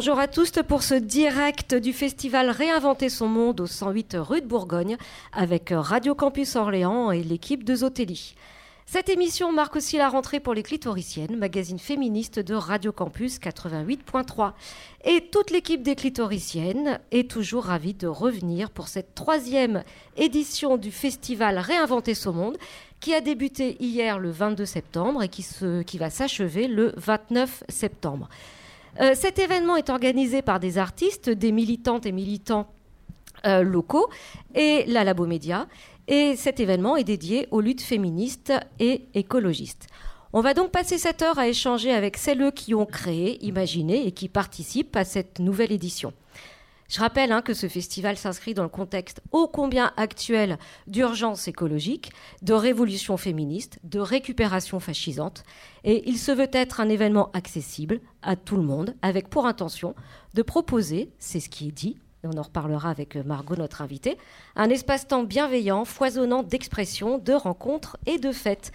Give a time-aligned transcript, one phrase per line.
[0.00, 4.46] Bonjour à tous pour ce direct du festival Réinventer son monde au 108 rue de
[4.46, 4.96] Bourgogne
[5.30, 8.34] avec Radio Campus Orléans et l'équipe de Zotelli.
[8.86, 14.52] Cette émission marque aussi la rentrée pour les clitoriciennes, magazine féministe de Radio Campus 88.3.
[15.04, 19.84] Et toute l'équipe des clitoriciennes est toujours ravie de revenir pour cette troisième
[20.16, 22.56] édition du festival Réinventer son monde
[23.00, 25.44] qui a débuté hier le 22 septembre et qui,
[25.86, 28.30] qui va s'achever le 29 septembre.
[29.00, 32.72] Euh, cet événement est organisé par des artistes, des militantes et militants
[33.46, 34.08] euh, locaux
[34.54, 35.66] et la Labo Média.
[36.08, 39.86] Et cet événement est dédié aux luttes féministes et écologistes.
[40.32, 44.12] On va donc passer cette heure à échanger avec celles qui ont créé, imaginé et
[44.12, 46.12] qui participent à cette nouvelle édition.
[46.90, 52.10] Je rappelle hein, que ce festival s'inscrit dans le contexte ô combien actuel d'urgence écologique,
[52.42, 55.44] de révolution féministe, de récupération fascisante,
[55.84, 59.94] et il se veut être un événement accessible à tout le monde, avec pour intention
[60.34, 64.18] de proposer, c'est ce qui est dit, et on en reparlera avec Margot, notre invitée,
[64.56, 68.72] un espace-temps bienveillant, foisonnant d'expressions, de rencontres et de fêtes.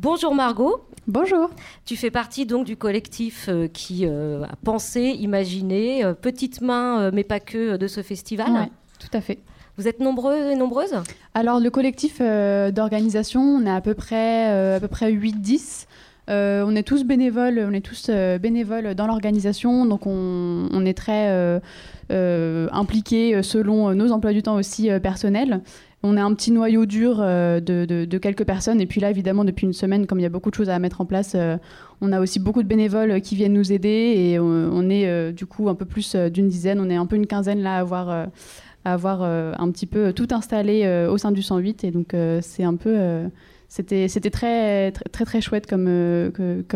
[0.00, 0.80] Bonjour Margot.
[1.08, 1.50] Bonjour.
[1.84, 7.10] Tu fais partie donc du collectif euh, qui euh, a pensé, imaginé, euh, petite main,
[7.10, 8.46] mais pas que, de ce festival.
[8.48, 8.68] Oui,
[9.00, 9.40] tout à fait.
[9.76, 10.94] Vous êtes nombreux et nombreuses?
[11.34, 15.86] Alors le collectif d'organisation, on est à peu près, à peu près 8-10.
[16.28, 21.60] On est tous bénévoles, on est tous bénévoles dans l'organisation, donc on, est très
[22.10, 25.62] impliqués selon nos emplois du temps aussi personnels.
[26.04, 28.80] On est un petit noyau dur euh, de, quelques personnes.
[28.80, 30.78] Et puis là, évidemment, depuis une semaine, comme il y a beaucoup de choses à
[30.78, 31.56] mettre en place, euh,
[32.00, 34.14] on a aussi beaucoup de bénévoles qui viennent nous aider.
[34.16, 36.78] Et on, est euh, du coup un peu plus d'une dizaine.
[36.80, 38.28] On est un peu une quinzaine là à avoir, à
[38.84, 41.82] avoir un petit peu tout installé au sein du 108.
[41.82, 43.28] Et donc, c'est un peu.
[43.68, 46.32] C'était, c'était très, très, très, chouette comme,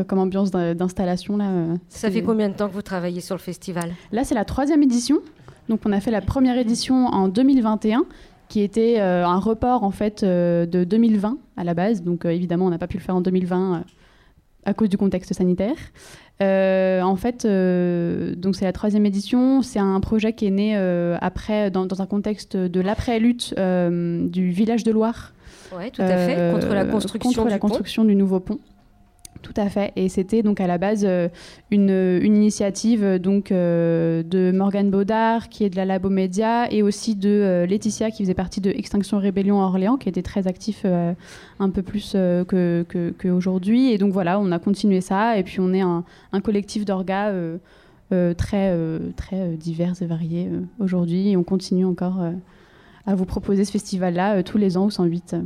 [0.07, 1.37] comme ambiance d'installation.
[1.37, 1.51] Là.
[1.89, 3.93] Ça fait combien de temps que vous travaillez sur le festival?
[4.13, 5.21] Là, c'est la troisième édition.
[5.69, 8.05] Donc, on a fait la première édition en 2021
[8.53, 12.03] qui était euh, un report en fait euh, de 2020 à la base.
[12.03, 13.83] Donc euh, évidemment, on n'a pas pu le faire en 2020
[14.67, 15.79] à cause du contexte sanitaire.
[16.39, 17.47] en fait,
[18.37, 19.63] donc c'est la troisième édition.
[19.63, 20.77] C'est un projet qui est né
[21.21, 25.32] après dans, dans, un contexte de l'après-lutte du village de Loire.
[25.77, 28.59] Oui, tout à fait, contre la construction, contre la construction du nouveau pont.
[29.43, 29.93] Tout à fait.
[29.97, 31.29] Et c'était donc à la base euh,
[31.71, 36.73] une, une, initiative euh, donc euh, de Morgane Baudard qui est de la Labo Média
[36.73, 40.47] et aussi de Laetitia qui faisait partie de Extinction Rébellion à Orléans qui était très
[40.47, 42.85] actif un peu plus que
[43.19, 43.93] qu'aujourd'hui.
[43.93, 47.33] et donc voilà, on a continué ça et puis on est un, un collectif d'orgas
[48.11, 48.77] très
[49.17, 52.21] très divers et variés aujourd'hui et on continue encore
[53.07, 55.37] à vous proposer ce festival-là tous les ans au 108.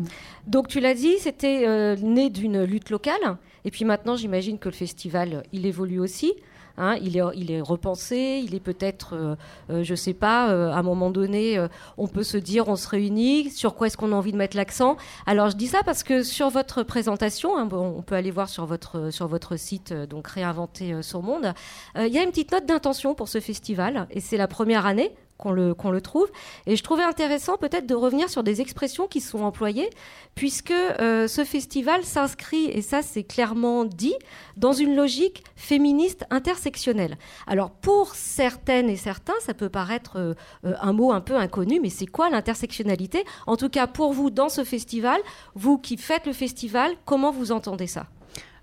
[0.46, 3.38] Donc tu l'as dit, c'était né d'une lutte locale.
[3.64, 6.34] Et puis maintenant, j'imagine que le festival, il évolue aussi.
[6.78, 9.34] Hein, il, est, repensé, il est peut-être, euh,
[9.70, 11.58] euh, je ne sais pas, euh, à un moment donné,
[11.96, 14.56] on peut se dire, on se réunit, sur quoi est-ce qu'on a envie de mettre
[14.56, 14.96] l'accent?
[15.24, 18.66] Alors je dis ça parce que sur votre présentation, hein, on peut aller voir sur
[18.66, 21.54] votre, sur votre site, donc Réinventer son monde,
[21.96, 25.14] il y a une petite note d'intention pour ce festival, et c'est la première année
[25.38, 26.30] qu'on le, trouve.
[26.66, 29.90] Et je trouvais intéressant peut-être de revenir sur des expressions qui sont employées,
[30.34, 34.14] puisque euh, ce festival s'inscrit, et ça c'est clairement dit,
[34.56, 37.16] dans une logique féministe intersectionnelle.
[37.46, 41.80] Alors pour certaines et certains, ça peut paraître euh, euh, un mot un peu inconnu,
[41.80, 43.24] mais c'est quoi l'intersectionnalité?
[43.46, 45.20] En tout cas pour vous dans ce festival,
[45.54, 48.06] vous qui faites le festival, comment vous entendez ça?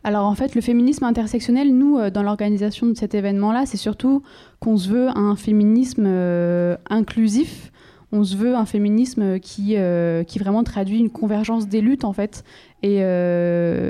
[0.03, 4.21] Alors en fait, le féminisme intersectionnel, nous, euh, dans l'organisation de cet événement-là, c'est surtout
[4.59, 7.71] qu'on se veut un féminisme euh, inclusif.
[8.11, 12.13] On se veut un féminisme qui, euh, qui vraiment traduit une convergence des luttes, en
[12.13, 12.43] fait,
[12.83, 12.99] et,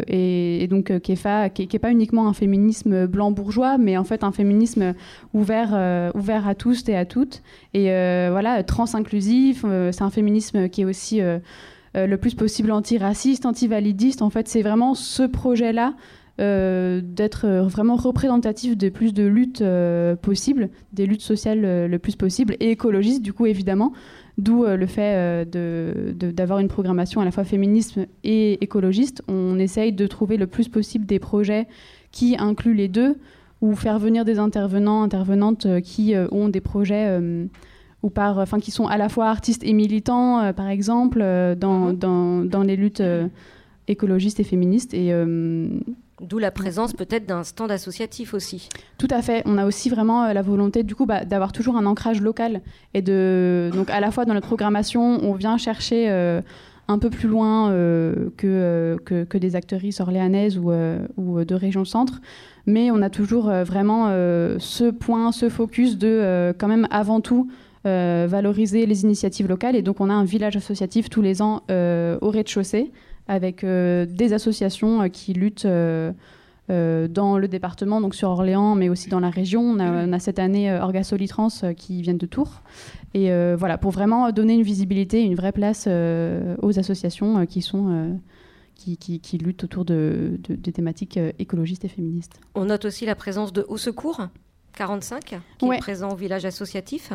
[0.08, 4.94] et, donc qui n'est pas uniquement un féminisme blanc bourgeois, mais en fait un féminisme
[5.34, 7.42] ouvert, ouvert à tous et à toutes,
[7.74, 7.88] et
[8.30, 9.66] voilà, trans-inclusif.
[9.92, 11.20] c'est un féminisme qui est aussi
[11.96, 14.22] le plus possible antiraciste, antivalidiste.
[14.22, 15.94] En fait, c'est vraiment ce projet-là
[16.42, 22.16] euh, d'être vraiment représentatif de plus de luttes euh, possibles, des luttes sociales le plus
[22.16, 23.94] possible, et écologistes, du coup, évidemment.
[24.40, 29.22] D'où le fait d'avoir une programmation à la fois féminisme et écologiste.
[29.28, 31.68] On essaye de trouver le plus possible des projets
[32.12, 33.20] qui incluent les deux,
[33.62, 37.20] ou faire venir des intervenants, intervenantes qui ont des projets
[38.04, 41.56] ou par, enfin, qui sont à la fois artistes et militants, euh, par exemple, euh,
[41.56, 41.98] dans, mhm.
[41.98, 43.28] dans, dans, les luttes euh,
[43.88, 44.94] écologistes et féministes.
[44.94, 45.12] Et,
[46.22, 48.70] D'où la présence peut-être d'un stand associatif aussi.
[48.98, 49.42] Tout à fait.
[49.46, 52.62] On a aussi vraiment la volonté du coup bah, d'avoir toujours un ancrage local
[52.94, 56.08] et de donc à la fois dans notre programmation, on vient chercher
[56.88, 60.72] un peu plus loin que, que, que, des actrices orléanaises ou,
[61.18, 62.22] ou de région centre.
[62.68, 64.08] mais on a toujours vraiment
[64.60, 67.50] ce point, ce focus de quand même avant tout
[67.84, 69.76] valoriser les initiatives locales.
[69.76, 72.92] Et donc on a un village associatif tous les ans au rez-de-chaussée
[73.28, 75.68] avec des associations qui luttent
[76.70, 79.62] euh, dans le département, donc sur Orléans, mais aussi dans la région.
[79.62, 82.62] On a, cette année euh, Orga Solitrans euh, qui viennent de Tours.
[83.14, 88.20] Et voilà, pour vraiment donner une visibilité, une vraie place aux associations qui sont...
[88.76, 92.42] Qui, qui, luttent autour de, des thématiques écologistes et féministes.
[92.54, 94.28] On note aussi la présence de Au Secours
[94.76, 97.14] 45, qui est présent au village associatif.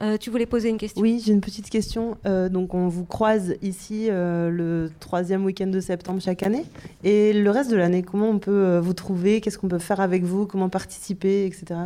[0.00, 1.00] Euh, tu voulais poser une question?
[1.00, 2.16] Oui, j'ai une petite question.
[2.26, 6.64] Euh, donc, on vous croise ici euh, le troisième week-end de septembre chaque année.
[7.04, 9.40] Et le reste de l'année, comment on peut vous trouver?
[9.40, 10.46] Qu'est-ce qu'on peut faire avec vous?
[10.46, 11.80] Comment participer, etc.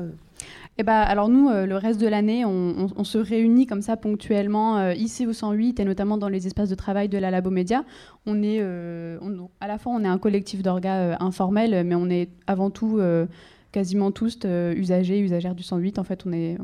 [0.81, 5.27] Eh ben, alors nous, le reste de l'année, on, se réunit comme ça ponctuellement ici
[5.27, 7.85] au 108 et notamment dans les espaces de travail de la Labo Média.
[8.27, 12.71] On est, à la fois, on est un collectif d'orgas informel, mais on est avant
[12.71, 13.01] tout
[13.79, 16.01] quasiment tous euh, usagers, usagères du 108.
[16.01, 16.57] En fait, on, est,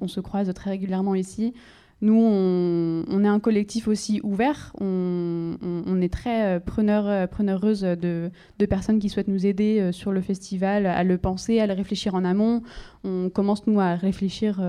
[0.00, 1.52] on, se croise très régulièrement ici.
[2.00, 4.72] Nous, on, est un collectif aussi ouvert.
[4.80, 8.30] On, est très euh, preneur, euh, preneureuse de,
[8.66, 12.24] personnes qui souhaitent nous aider sur le festival, à le penser, à le réfléchir en
[12.24, 12.62] amont.
[13.02, 14.62] On commence, nous, à réfléchir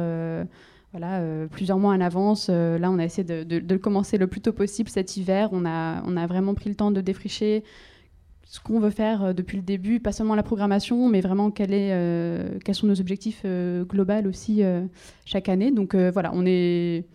[1.52, 2.50] plusieurs mois en avance.
[2.50, 5.50] là, on a essayé de, le commencer le plus tôt possible cet hiver.
[5.54, 7.64] On a vraiment pris le temps de défricher
[8.52, 11.74] ce qu'on veut faire euh, depuis le début, pas seulement la programmation, mais vraiment quel
[11.74, 14.62] est, euh, quels sont nos objectifs euh, globaux aussi
[15.24, 15.72] chaque année.
[15.72, 17.06] Donc voilà, on est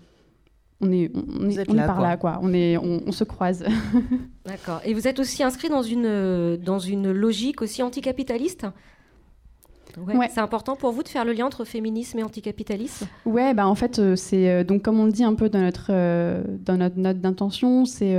[0.81, 2.39] on est, on est, par là, quoi.
[2.43, 3.65] On, est, on, se croise.
[4.47, 4.81] D'accord.
[4.85, 8.67] Et vous êtes aussi inscrit dans une, dans une logique aussi anticapitaliste?
[9.97, 13.67] Ouais, C'est important pour vous de faire le lien entre féminisme et anticapitalisme Ouais, bah
[13.67, 16.43] en fait, euh, c'est euh, donc comme on le dit un peu dans notre, euh,
[16.65, 18.15] dans notre note d'intention, c'est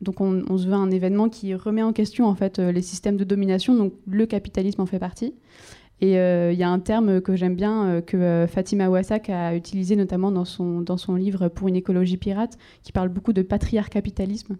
[0.00, 3.16] donc on, on, se veut un événement qui remet en question en fait les systèmes
[3.16, 3.74] de domination.
[3.74, 5.34] Donc le capitalisme en fait partie.
[6.00, 10.30] Et il y a un terme que j'aime bien que Fatima Wassak a utilisé notamment
[10.30, 14.56] dans son, dans son livre Pour une écologie pirate, qui parle beaucoup de patriarcapitalisme.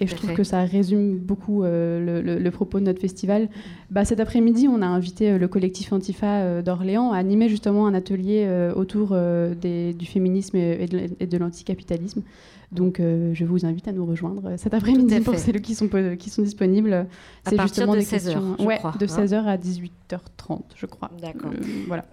[0.00, 3.48] Et je trouve que ça résume beaucoup euh, le, propos de notre festival.
[3.90, 7.86] Bah, cet après-midi, on a invité euh, le collectif Antifa euh, d'Orléans à animer justement
[7.86, 9.16] un atelier autour
[9.60, 12.22] des, du féminisme et de, l'anticapitalisme.
[12.70, 16.42] Donc, je vous invite à nous rejoindre cet après-midi pour celles qui sont, qui sont
[16.42, 17.06] disponibles.
[17.46, 18.56] C'est justement de des 16 questions.
[18.60, 19.46] ouais, crois, de 16h hein.
[19.46, 21.10] à 18h30, je crois.
[21.20, 21.50] D'accord.
[21.86, 22.04] voilà.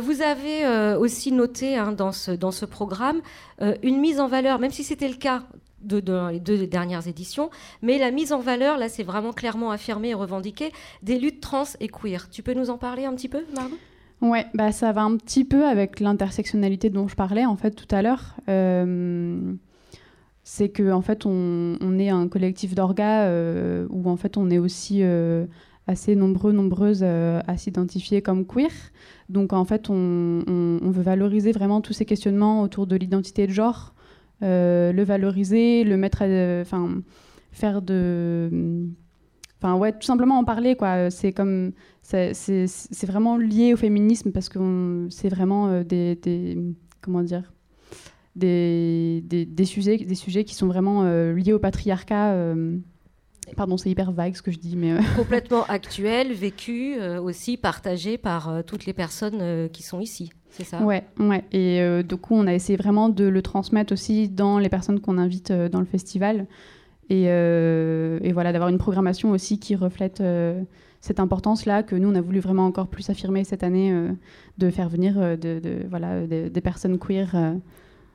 [0.00, 3.20] vous avez aussi noté hein, dans, ce, dans ce programme
[3.82, 5.44] une mise en valeur, même si c'était le cas
[5.82, 7.50] dans les deux dernières éditions,
[7.82, 10.72] mais la mise en valeur, là, c'est vraiment clairement affirmé et revendiqué,
[11.02, 12.28] des luttes trans et queer.
[12.30, 13.76] Tu peux nous en parler un petit peu, Margot
[14.22, 17.86] Ouais, bah ça va un petit peu avec l'intersectionnalité dont je parlais en fait tout
[17.90, 18.36] à l'heure.
[18.50, 19.54] Euh,
[20.42, 24.58] c'est que en fait on, est un collectif d'orgas euh, où en fait on est
[24.58, 25.46] aussi euh,
[25.86, 28.70] assez nombreux, nombreuses à s'identifier comme queer.
[29.30, 30.42] Donc en fait on,
[30.82, 33.94] veut valoriser vraiment tous ces questionnements autour de l'identité de genre,
[34.40, 36.60] le valoriser, le mettre à.
[36.60, 37.02] Enfin,
[37.52, 38.86] faire de.
[39.58, 41.10] Enfin, ouais, tout simplement en parler, quoi.
[41.10, 41.72] C'est comme.
[42.02, 46.58] C'est vraiment lié au féminisme parce que c'est vraiment euh, des, des,
[47.00, 47.52] Comment dire
[48.36, 52.34] des, des, des, sujets, des sujets qui sont vraiment euh, liés au patriarcat.
[53.56, 58.62] Pardon, c'est hyper vague ce que je dis, mais complètement actuel, vécu aussi, partagé par
[58.66, 60.82] toutes les personnes qui sont ici c'est ça?
[60.82, 61.44] Ouais, ouais.
[61.52, 65.00] Et euh, du coup, on a essayé vraiment de le transmettre aussi dans les personnes
[65.00, 66.46] qu'on invite euh, dans le festival.
[67.08, 70.22] Et, euh, et voilà, d'avoir une programmation aussi qui reflète
[71.00, 73.92] cette importance-là que nous, on a voulu vraiment encore plus affirmer cette année,
[74.58, 77.34] de faire venir de, voilà, des personnes queer.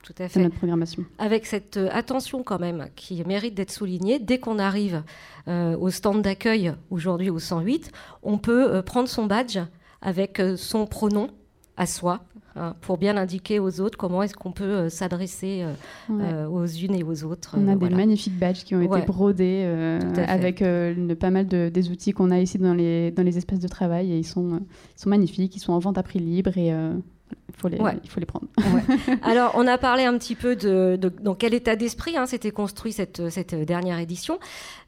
[0.06, 0.40] Tout à fait.
[0.40, 1.04] notre programmation.
[1.18, 5.04] Avec cette attention quand même qui mérite d'être soulignée, dès qu'on arrive
[5.48, 7.92] au stand d'accueil aujourd'hui au 108,
[8.24, 9.58] on peut prendre son badge
[10.02, 11.30] avec son pronom
[11.78, 12.22] à soi
[12.56, 15.74] hein, pour bien indiquer aux autres comment est-ce qu'on peut euh, s'adresser euh,
[16.12, 17.56] euh, aux unes et aux autres.
[17.58, 19.66] On a des magnifiques badges qui ont été brodés
[20.28, 20.64] avec
[21.20, 24.12] pas mal de, des outils qu'on a ici dans les, dans les espaces de travail
[24.12, 24.62] et ils sont,
[24.98, 26.72] ils sont magnifiques, ils sont en vente à prix libre et
[27.58, 28.48] faut les, il faut les prendre.
[29.24, 32.92] Alors, on a parlé un petit peu de, dans quel état d'esprit hein, s'était construit
[32.92, 34.40] cette, cette dernière édition.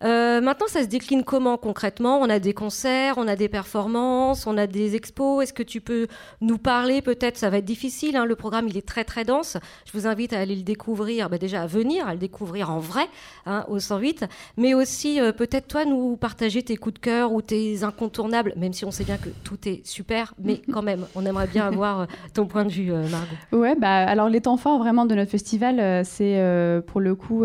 [0.04, 2.20] Euh, maintenant, ça se décline comment concrètement?
[2.20, 5.44] On a des concerts, on a des performances, on a des expos.
[5.44, 6.08] Est-ce que tu peux
[6.42, 7.02] nous parler?
[7.02, 8.16] Peut-être, ça va être difficile.
[8.16, 9.58] Hein, le programme, il est très très dense.
[9.86, 12.80] Je vous invite à aller le découvrir, bah, déjà à venir, à le découvrir en
[12.80, 13.08] vrai
[13.46, 14.26] hein, au 108,
[14.58, 18.74] mais aussi euh, peut-être toi nous partager tes coups de cœur ou tes incontournables, même
[18.74, 22.08] si on sait bien que tout est super, mais quand même, on aimerait bien avoir
[22.38, 23.36] ton point de vue, Margot.
[23.52, 26.42] Ouais, bah, alors les temps forts vraiment de notre festival, c'est
[26.88, 27.44] pour le coup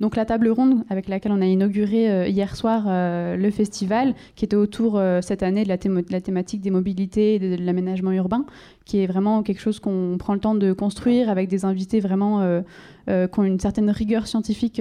[0.00, 4.56] donc la table ronde avec laquelle on a inauguré hier soir le festival, qui était
[4.56, 8.44] autour cette année de la, de la, thématique des mobilités et de, l'aménagement urbain,
[8.84, 12.62] qui est vraiment quelque chose qu'on prend le temps de construire avec des invités vraiment
[13.06, 14.80] qui ont une certaine rigueur scientifique.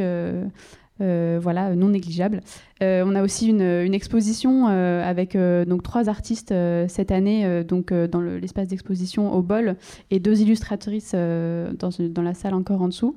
[1.01, 2.41] Euh, voilà, non négligeable.
[2.81, 5.37] Euh, on a aussi une, exposition euh, avec
[5.67, 6.53] donc trois artistes
[6.87, 9.75] cette année, donc dans l'espace d'exposition au Bol,
[10.11, 13.15] et deux illustratrices dans, dans, la salle encore en dessous.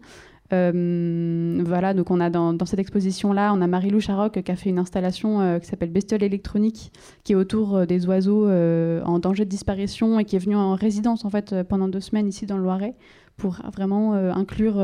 [0.50, 4.78] voilà, donc on a dans, cette exposition-là, on a Marie-Lou Charoc qui a fait une
[4.78, 6.92] installation qui s'appelle Bestiole électronique,
[7.24, 11.24] qui est autour des oiseaux en danger de disparition et qui est venue en résidence
[11.24, 12.94] en fait pendant deux semaines ici dans le Loiret
[13.36, 14.80] pour vraiment inclure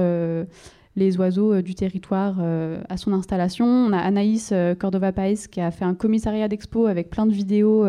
[0.97, 3.67] les oiseaux euh, du territoire euh, à son installation.
[3.67, 7.87] On a Anaïs euh, Cordova-Paez qui a fait un commissariat d'expo avec plein de vidéos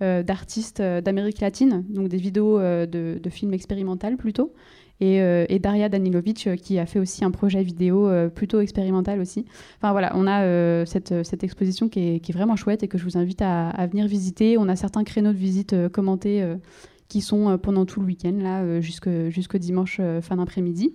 [0.00, 4.52] d'artistes d'Amérique latine, donc des vidéos de, films expérimentaux plutôt.
[5.00, 9.46] Et, Daria Danilovic qui a fait aussi un projet vidéo plutôt expérimental aussi.
[9.78, 13.40] Enfin voilà, on a cette, exposition qui est, vraiment chouette et que je vous invite
[13.40, 14.58] à, à venir visiter.
[14.58, 16.44] On a certains créneaux de visite commentés
[17.08, 20.92] qui sont pendant tout le week-end, là, jusqu'au dimanche fin d'après-midi.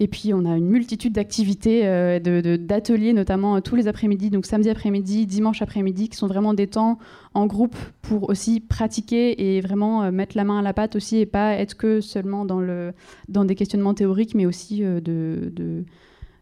[0.00, 2.20] Et puis, on a une multitude d'activités, euh,
[2.56, 6.68] d'ateliers, notamment euh, tous les après-midi, donc samedi après-midi, dimanche après-midi, qui sont vraiment des
[6.68, 6.98] temps
[7.34, 11.18] en groupe pour aussi pratiquer et vraiment euh, mettre la main à la pâte aussi
[11.18, 12.92] et pas être que seulement dans, le,
[13.28, 15.84] dans des questionnements théoriques, mais aussi de,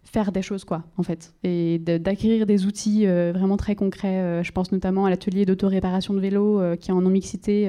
[0.04, 4.42] faire des choses, quoi, en fait, et d'acquérir des outils vraiment très concrets.
[4.44, 7.68] je pense notamment à l'atelier d'autoréparation de vélo qui est en non-mixité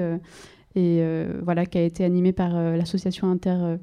[0.76, 1.04] et
[1.42, 3.78] voilà, qui a été animé par l'association Inter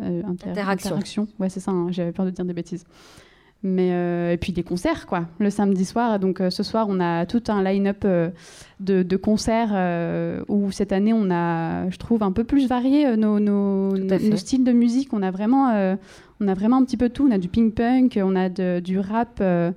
[0.00, 1.28] euh, interaction.
[1.38, 2.84] Ouais, c'est ça, hein, j'avais peur de dire des bêtises.
[3.64, 6.18] Mais, euh, et puis des concerts, quoi, le samedi soir.
[6.18, 8.04] Donc euh, ce soir, on a tout un line-up
[8.80, 13.38] de, de, concerts où cette année, on a, je trouve, un peu plus varié nos,
[13.38, 15.12] nos, nos styles de musique.
[15.12, 15.96] On a, vraiment,
[16.40, 17.28] on a vraiment un petit peu tout.
[17.28, 19.40] On a du ping-punk, on a du rap.
[19.40, 19.74] on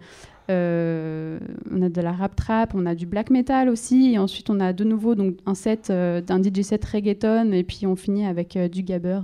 [0.50, 4.74] a de la rap trap, on a du black metal aussi, et ensuite on a
[4.74, 8.82] de nouveau donc un set d'un DJ set reggaeton, et puis on finit avec du
[8.82, 9.20] gabber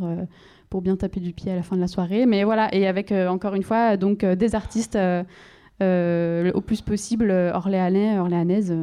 [0.72, 2.26] pour bien taper du pied à la fin de la soirée.
[2.26, 6.82] Mais voilà, et avec euh, encore une fois donc euh, des artistes euh, au plus
[6.82, 8.74] possible orléanais, orléanaises.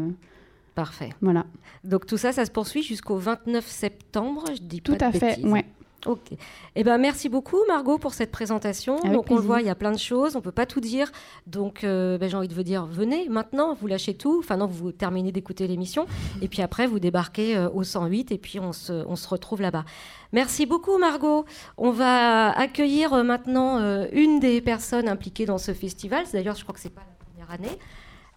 [0.77, 1.09] Parfait.
[1.23, 1.47] Voilà.
[1.83, 5.19] Donc tout ça, ça se poursuit jusqu'au 29 septembre, je dis Tout pas de à
[5.19, 5.65] fait, ouais.
[6.07, 6.31] Ok.
[6.77, 9.01] Eh ben, merci beaucoup, Margot, pour cette présentation.
[9.01, 10.37] donc, on le voit, il y a plein de choses.
[10.37, 11.11] On peut pas tout dire.
[11.47, 14.39] Donc, ben, j'ai envie de vous dire, venez maintenant, vous lâchez tout.
[14.39, 16.07] Enfin, non, vous terminez d'écouter l'émission.
[16.41, 19.85] Et puis après, vous débarquez au 108 et puis on se, on se retrouve là-bas.
[20.33, 21.47] Merci beaucoup Margot.
[21.79, 26.27] On va accueillir euh, maintenant euh, une des personnes impliquées dans ce festival.
[26.33, 27.79] D'ailleurs, je crois que c'est pas la première année.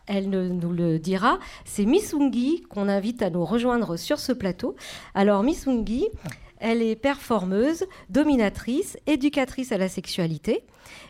[0.08, 1.38] Elle nous le dira.
[1.66, 4.76] C'est Missungi qu'on invite à nous rejoindre sur ce plateau.
[5.14, 6.08] Alors Missungi,
[6.62, 10.64] elle est performeuse, dominatrice, éducatrice à la sexualité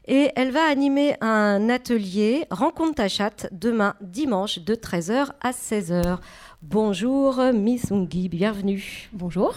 [0.08, 6.18] et elle va animer un atelier Rencontre ta chatte demain dimanche de 13h à 16h.
[6.62, 9.10] Bonjour Missungi, bienvenue.
[9.14, 9.56] Bonjour.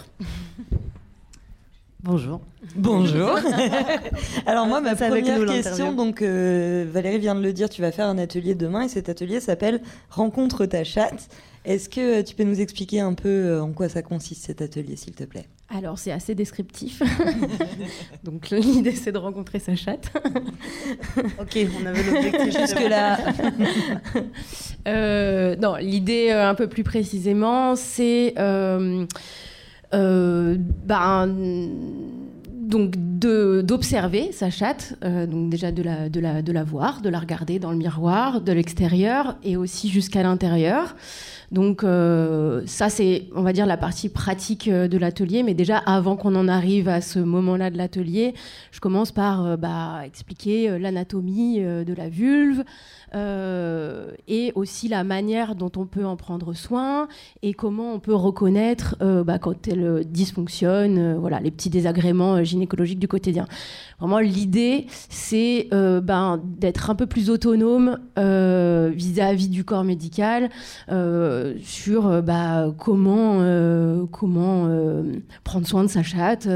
[2.05, 2.39] Bonjour.
[2.75, 3.39] Bonjour.
[4.45, 8.07] Alors moi, ma première question, donc euh, Valérie vient de le dire, tu vas faire
[8.07, 11.29] un atelier demain et cet atelier s'appelle Rencontre ta chatte.
[11.65, 14.61] Est-ce que euh, tu peux nous expliquer un peu euh, en quoi ça consiste cet
[14.61, 15.47] atelier, s'il te plaît?
[15.69, 17.01] Alors c'est assez descriptif.
[18.23, 20.11] donc l'idée c'est de rencontrer sa chatte.
[21.39, 23.17] ok, on avait l'objectif jusque là.
[25.57, 28.35] non, l'idée un peu plus précisément, c'est
[29.93, 31.27] euh, ben,
[32.65, 37.09] donc d'observer sa chatte, euh, donc déjà de la, de, la, de la voir, de
[37.09, 40.95] la regarder dans le miroir, de l'extérieur et aussi jusqu'à l'intérieur.
[41.55, 45.41] Donc euh, ça c'est, on va dire, la partie pratique de l'atelier.
[45.41, 48.33] Mais déjà, avant qu'on en arrive à ce moment-là de l'atelier,
[48.71, 52.65] je commence par bah, expliquer l'anatomie de la vulve,
[53.15, 57.07] euh, et aussi la manière dont on peut en prendre soin
[57.43, 62.43] et comment on peut reconnaître euh, bah, quand elle dysfonctionne, euh, voilà, les petits désagréments
[62.43, 63.45] gynécologiques du quotidien.
[63.99, 70.49] Vraiment, l'idée, c'est ben, d'être un peu plus autonome vis-à-vis du corps médical
[71.61, 73.39] sur bah, comment,
[74.11, 74.69] comment
[75.43, 76.47] prendre soin de sa chatte,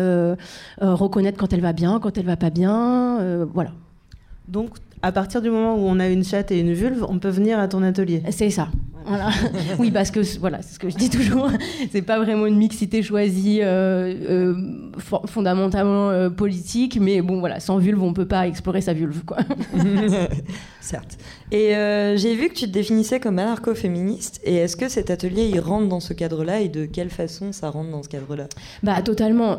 [0.80, 3.72] reconnaître quand elle va bien, quand elle va pas bien, voilà.
[4.48, 7.30] Donc à partir du moment où on a une chatte et une vulve, on peut
[7.30, 8.22] venir à ton atelier?
[8.32, 8.68] C'est ça.
[9.06, 9.30] Voilà.
[9.80, 11.50] oui, parce que voilà, c'est ce que je dis toujours.
[11.92, 14.56] c'est pas vraiment une mixité choisie euh, euh,
[15.26, 19.38] fondamentalement euh, politique, mais bon, voilà, sans vulve, on peut pas explorer sa vulve, quoi.
[20.82, 21.18] Certes.
[21.52, 21.70] Et
[22.18, 24.42] j'ai vu que tu te définissais comme anarcho-féministe.
[24.44, 27.70] Et est-ce que cet atelier, il rentre dans ce cadre-là Et de quelle façon ça
[27.70, 28.48] rentre dans ce cadre-là?
[28.84, 29.58] Bah, totalement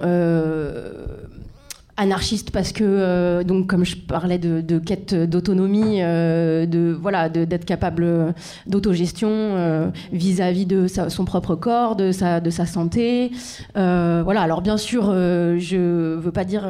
[1.96, 7.64] anarchiste parce que euh, donc comme je parlais de, quête d'autonomie euh, de voilà d'être
[7.64, 8.34] capable
[8.66, 13.32] d'autogestion euh, vis-à-vis de son propre corps de sa de sa santé
[13.74, 14.42] voilà.
[14.42, 16.66] Alors bien sûr je veux pas dire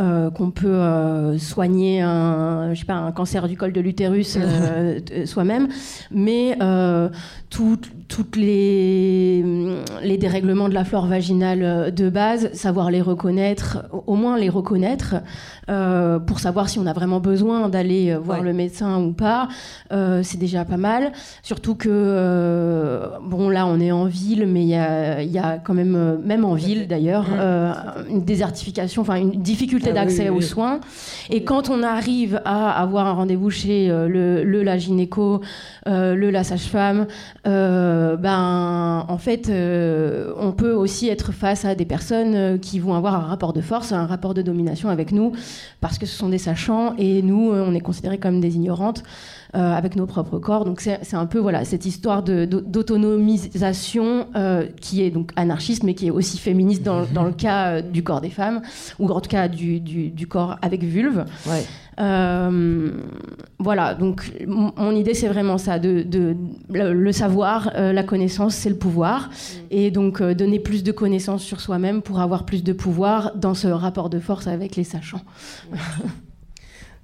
[0.00, 4.38] euh, qu'on peut euh, soigner un, je sais pas, un cancer du col de l'utérus
[4.40, 5.68] euh, soi-même,
[6.10, 6.56] mais
[8.12, 9.42] toutes les,
[10.02, 15.14] les dérèglements de la flore vaginale de base, savoir les reconnaître, au moins les reconnaître,
[16.26, 19.48] pour savoir si on a vraiment besoin d'aller voir le médecin ou pas,
[19.90, 21.12] c'est déjà pas mal.
[21.42, 25.74] Surtout que, bon là on est en ville, mais il y a, y a, quand
[25.74, 27.26] même, même en ville d'ailleurs,
[28.10, 30.80] une désertification, enfin une difficulté ah d'accès aux soins.
[31.30, 35.40] Et quand on arrive à avoir un rendez-vous chez euh, le, la gynéco,
[35.86, 37.06] euh, le la sage-femme,
[37.46, 43.14] euh, ben en fait, on peut aussi être face à des personnes qui vont avoir
[43.14, 45.32] un rapport de force, un rapport de domination avec nous,
[45.80, 49.02] parce que ce sont des sachants et nous, on est considérés comme des ignorantes.
[49.54, 50.64] Euh, avec nos propres corps.
[50.64, 56.06] Donc c'est un peu voilà cette histoire d'autonomisation euh, qui est donc anarchiste, mais qui
[56.06, 58.62] est aussi féministe dans, dans le cas euh, du corps des femmes,
[58.98, 61.26] ou en tout cas du, du, corps avec vulve.
[61.98, 66.36] Voilà, donc mon idée c'est vraiment ça, de, de
[66.70, 69.58] le, savoir, la connaissance c'est le pouvoir, mm.
[69.70, 73.68] et donc donner plus de connaissances sur soi-même pour avoir plus de pouvoir dans ce
[73.68, 75.22] rapport de force avec les sachants.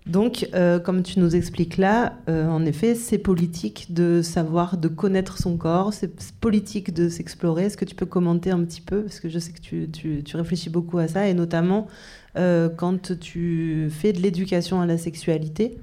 [0.07, 4.89] Donc, euh, comme tu nous expliques là, euh, en effet, c'est politique de savoir, de
[4.89, 7.67] connaître son corps, c'est politique de s'explorer.
[7.67, 9.03] Est-ce que tu peux commenter un petit peu?
[9.03, 11.89] Parce que je sais que tu, réfléchis beaucoup à ça, et notamment
[12.37, 15.77] euh, quand tu fais de l'éducation à la sexualité.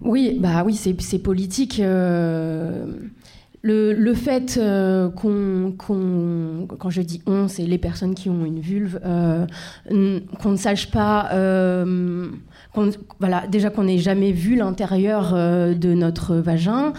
[0.00, 1.82] Oui, bah oui, c'est politique.
[3.66, 4.60] Le, fait
[5.16, 10.90] qu'on, quand je dis on, c'est les personnes qui ont une vulve, qu'on ne sache
[10.90, 11.30] pas
[13.20, 16.92] voilà, déjà qu'on n'ait jamais vu l'intérieur euh, de notre vagin,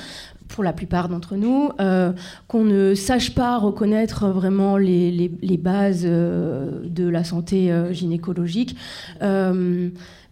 [0.48, 2.14] pour la plupart d'entre nous, euh,
[2.48, 8.76] qu'on ne sache pas reconnaître vraiment les, bases euh, de la santé gynécologique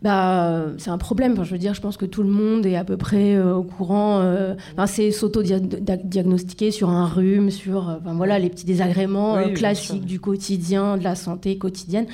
[0.04, 1.34] bah, c'est un problème.
[1.34, 3.56] Enfin, je veux dire, je pense que tout le monde est à peu près euh,
[3.56, 4.20] au courant.
[4.20, 4.54] Euh,
[4.86, 10.98] c'est s'auto-diagnostiquer sur un rhume, sur euh, enfin, voilà, les petits désagréments classiques du quotidien,
[10.98, 12.06] de la santé quotidienne.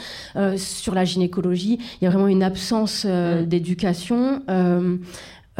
[0.57, 4.43] sur la gynécologie, il y a vraiment une absence d'éducation.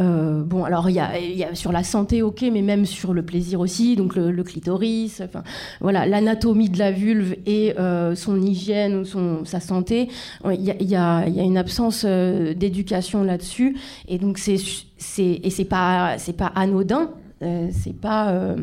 [0.00, 1.00] Euh, bon, alors il y,
[1.44, 5.42] a, sur la santé, ok, mais même sur le plaisir aussi, donc le, clitoris, enfin
[5.80, 10.08] voilà, l'anatomie de la vulve et euh, son hygiène ou son, sa santé,
[10.50, 13.76] il y, a, une absence euh, d'éducation là-dessus,
[14.08, 17.10] et donc c'est pas c'est pas anodin,
[17.40, 18.54] c'est pas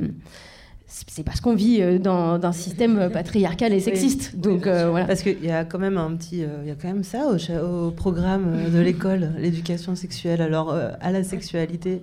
[1.07, 4.37] c'est parce qu'on vit euh, dans, un système patriarcal et sexiste.
[4.37, 5.05] Donc euh, voilà.
[5.05, 7.27] Parce qu'il y a quand même un petit, euh, il y a quand même ça
[7.27, 10.41] au, programme de l'école, l'éducation sexuelle.
[10.41, 12.01] Alors à la sexualité.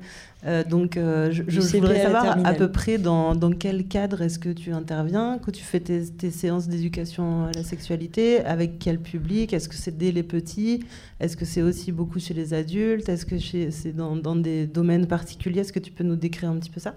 [0.68, 5.38] donc je, voudrais savoir à peu près dans, dans quel cadre est-ce que tu interviens,
[5.38, 9.76] que tu fais tes, tes séances d'éducation à la sexualité, avec quel public, est-ce que
[9.76, 10.84] c'est dès les petits,
[11.20, 15.06] est-ce que c'est aussi beaucoup chez les adultes, est-ce que c'est dans, dans des domaines
[15.06, 16.94] particuliers, est-ce que tu peux nous décrire un petit peu ça?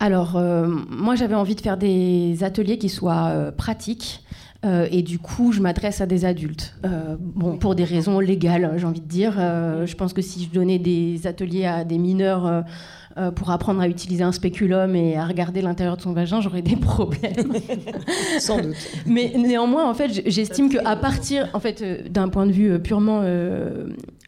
[0.00, 4.24] Alors, euh, moi, j'avais envie de faire des ateliers qui soient euh, pratiques.
[4.64, 6.74] Euh, et du coup, je m'adresse à des adultes.
[7.18, 9.34] bon, pour des raisons légales, j'ai envie de dire.
[9.36, 12.64] je pense que si je donnais des ateliers à des mineurs
[13.36, 16.76] pour apprendre à utiliser un spéculum et à regarder l'intérieur de son vagin, j'aurais des
[16.76, 17.54] problèmes.
[18.38, 18.76] Sans doute.
[19.06, 23.22] Mais néanmoins, en fait, j'estime qu'à partir, en fait, d'un point de vue purement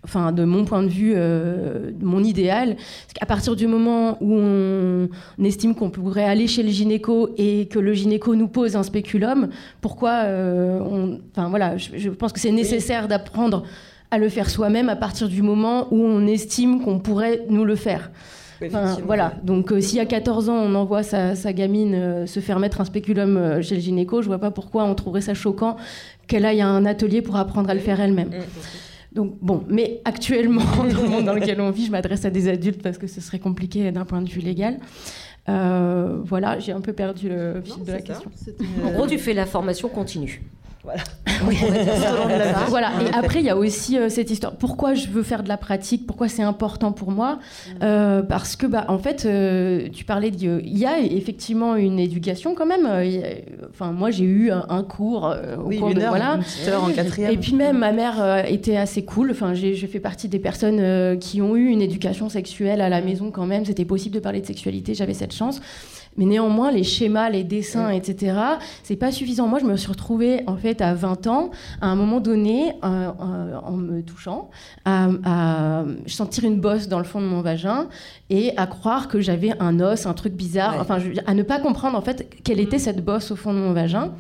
[0.05, 4.35] enfin de mon point de vue, euh, mon idéal, c'est qu'à partir du moment où
[4.35, 5.09] on,
[5.45, 9.49] estime qu'on pourrait aller chez le gynéco et que le gynéco nous pose un spéculum,
[9.81, 10.81] pourquoi euh,
[11.35, 13.65] Enfin voilà, je, pense que c'est nécessaire d'apprendre
[14.11, 17.77] à le faire soi-même à partir du moment où on estime qu'on pourrait nous le
[17.77, 18.11] faire.
[19.05, 22.85] voilà, donc euh, si à 14 ans on envoie sa, gamine se faire mettre un
[22.85, 25.77] spéculum chez le gynéco, je vois pas pourquoi on trouverait ça choquant
[26.27, 28.29] qu'elle aille à un atelier pour apprendre à le faire elle-même.
[28.29, 28.43] Mm,
[29.15, 32.49] donc bon, mais actuellement, dans le monde dans lequel on vit, je m'adresse à des
[32.49, 34.79] adultes parce que ce serait compliqué d'un point de vue légal.
[35.49, 38.31] Euh, voilà, j'ai un peu perdu le fil de la question.
[38.85, 40.43] En gros, tu fais la formation continue.
[40.85, 41.03] Voilà.
[42.69, 42.91] voilà.
[43.03, 44.55] Et après, il y a aussi euh, cette histoire.
[44.57, 46.07] Pourquoi je veux faire de la pratique?
[46.07, 47.35] Pourquoi c'est important pour moi?
[47.35, 47.71] Mm.
[47.83, 52.55] euh, Parce que, bah, en fait, euh, tu parlais Il y a effectivement une éducation
[52.57, 52.89] quand même.
[53.71, 56.41] enfin, moi, j'ai eu un, cours au oui, une heure, voilà.
[56.69, 57.33] heure en quatrième.
[57.33, 59.31] Et puis même, ma mère était assez cool.
[59.31, 63.31] Enfin, j'ai fait partie des personnes qui ont eu une éducation sexuelle à la maison
[63.31, 63.65] quand même.
[63.65, 64.95] C'était possible de parler de sexualité.
[64.95, 65.61] J'avais cette chance.
[66.17, 68.37] Mais néanmoins, les schémas, les dessins, etc.,
[68.83, 69.49] c'est pas suffisant.
[69.49, 73.11] Moi, je me suis retrouvée, en fait, à 20 ans, à un moment donné, euh,
[73.21, 74.51] euh, en me touchant,
[74.85, 77.89] à, sentir une bosse dans le fond de mon vagin
[78.31, 81.97] et à croire que j'avais un os, un truc bizarre, enfin, à ne pas comprendre,
[81.97, 82.81] en fait, quelle était mm.
[82.81, 84.13] cette bosse au fond de mon vagin.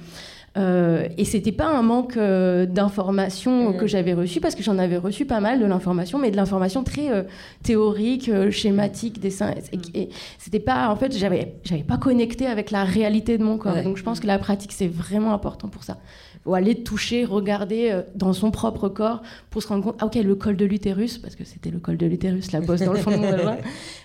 [0.58, 3.76] Euh, et c'était pas un manque euh, d'informations mm.
[3.78, 6.84] que j'avais reçu parce que j'en avais reçu pas mal de l'information, mais de l'information
[6.84, 7.22] très euh,
[7.62, 9.54] théorique, schématique, dessin.
[9.72, 10.08] Et, mm.
[10.38, 13.82] c'était pas, en fait, j'avais, j'avais pas connecté avec la réalité de mon corps.
[13.82, 15.98] Donc je pense que la pratique c'est vraiment important pour ça.
[16.44, 20.34] Ou aller toucher, regarder dans son propre corps pour se rendre compte, ah ok, le
[20.34, 23.12] col de l'utérus, parce que c'était le col de l'utérus, la bosse dans le fond
[23.12, 23.58] de mon vagin.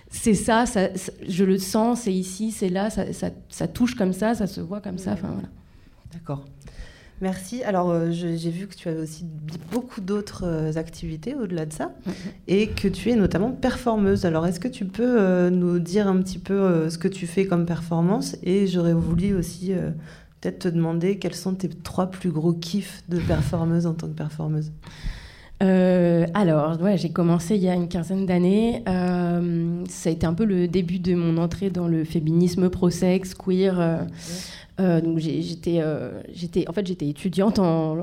[0.09, 0.89] C'est ça, ça,
[1.27, 4.61] je le sens, c'est ici, c'est là, ça, ça, ça, touche comme ça, ça se
[4.61, 5.13] voit comme ça.
[5.13, 5.49] Enfin voilà.
[6.17, 6.45] D'accord.
[7.19, 7.63] Merci.
[7.63, 9.25] Alors, euh, j'ai vu que tu avais aussi
[9.71, 12.11] beaucoup d'autres euh, activités au-delà de ça mm-hmm.
[12.47, 14.25] et que tu es notamment performeuse.
[14.25, 17.47] Alors, est-ce que tu peux euh, nous dire un petit peu ce que tu fais
[17.47, 19.73] comme performance Et j'aurais voulu aussi
[20.41, 24.13] peut-être te demander quels sont tes trois plus gros kiffs de performeuse en tant que
[24.13, 24.71] performeuse?
[25.59, 28.83] alors, ouais, j'ai commencé il y a une quinzaine d'années.
[28.85, 34.05] ça a été un peu le début de mon entrée dans le féminisme pro-sexe, queer.
[34.79, 36.21] Euh, donc j'étais, euh,
[36.67, 37.59] en fait, j'étais étudiante,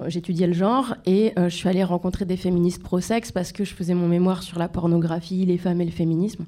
[0.09, 3.73] j'étudiais le genre et euh, je suis allée rencontrer des féministes pro-sexe parce que je
[3.75, 6.45] faisais mon mémoire sur la pornographie, les femmes et le féminisme.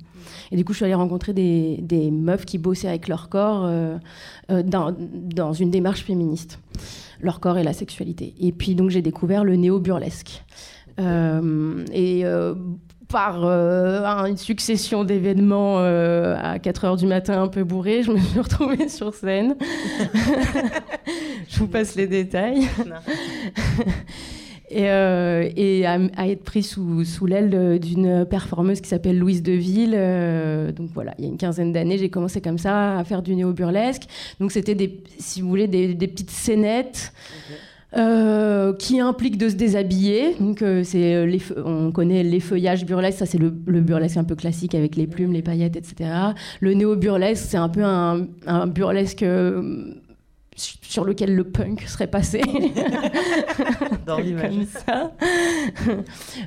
[0.50, 3.70] Et du coup, je suis allée rencontrer des, meufs qui bossaient avec leur corps
[4.48, 6.58] dans, dans, une démarche féministe,
[7.20, 8.34] leur corps et la sexualité.
[8.40, 10.42] Et puis donc j'ai découvert le néo-burlesque.
[10.98, 12.24] et
[13.08, 18.10] par euh, une succession d'événements euh, à 4 heures du matin un peu bourré, je
[18.10, 19.56] me suis retrouvée sur scène.
[21.48, 22.68] je vous passe les détails.
[24.70, 29.92] et, euh, et à, être pris sous, sous l'aile d'une performeuse qui s'appelle Louise Deville.
[30.76, 33.36] donc voilà, il y a une quinzaine d'années, j'ai commencé comme ça à faire du
[33.36, 34.04] néo-burlesque.
[34.40, 34.76] Donc c'était,
[35.18, 37.12] si vous voulez, des, des petites scénettes.
[37.94, 40.34] Euh, qui implique de se déshabiller.
[40.40, 44.24] Donc, euh, c'est euh, les on connaît les feuillages burlesques, ça c'est le, burlesque un
[44.24, 46.10] peu classique avec les plumes, les paillettes, etc.
[46.60, 49.24] Le néo-burlesque, c'est un peu un, un burlesque
[50.56, 52.40] sur lequel le punk serait passé.
[54.06, 54.54] Dans l'image.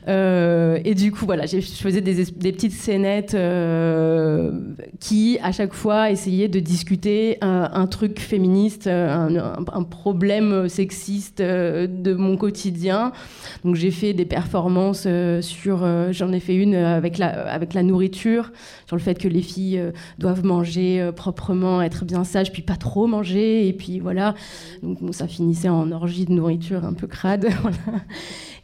[0.07, 4.51] Euh, et du coup, voilà, je faisais des, des petites scénettes euh,
[4.99, 9.35] qui, à chaque fois, essayaient de discuter un, truc féministe, un,
[9.71, 13.11] un, problème sexiste euh, de mon quotidien.
[13.63, 15.07] Donc, j'ai fait des performances
[15.41, 15.87] sur.
[16.11, 18.51] J'en ai fait une avec la, avec la nourriture,
[18.87, 19.81] sur le fait que les filles
[20.17, 24.35] doivent manger proprement, être bien sages, puis pas trop manger, et puis voilà.
[24.83, 27.49] Donc ça finissait en orgie de nourriture un peu crade.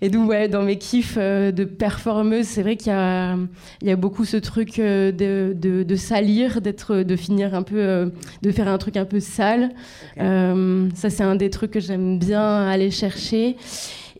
[0.02, 3.38] Et donc, ouais, dans mes kiffs euh, de performeuse, c'est vrai qu'il y a,
[3.82, 7.80] il y a beaucoup ce truc euh, de, de, salir, d'être, de finir un peu,
[7.80, 8.10] euh,
[8.42, 9.72] de faire un truc un peu sale.
[10.18, 13.56] ça, c'est un des trucs que j'aime bien aller chercher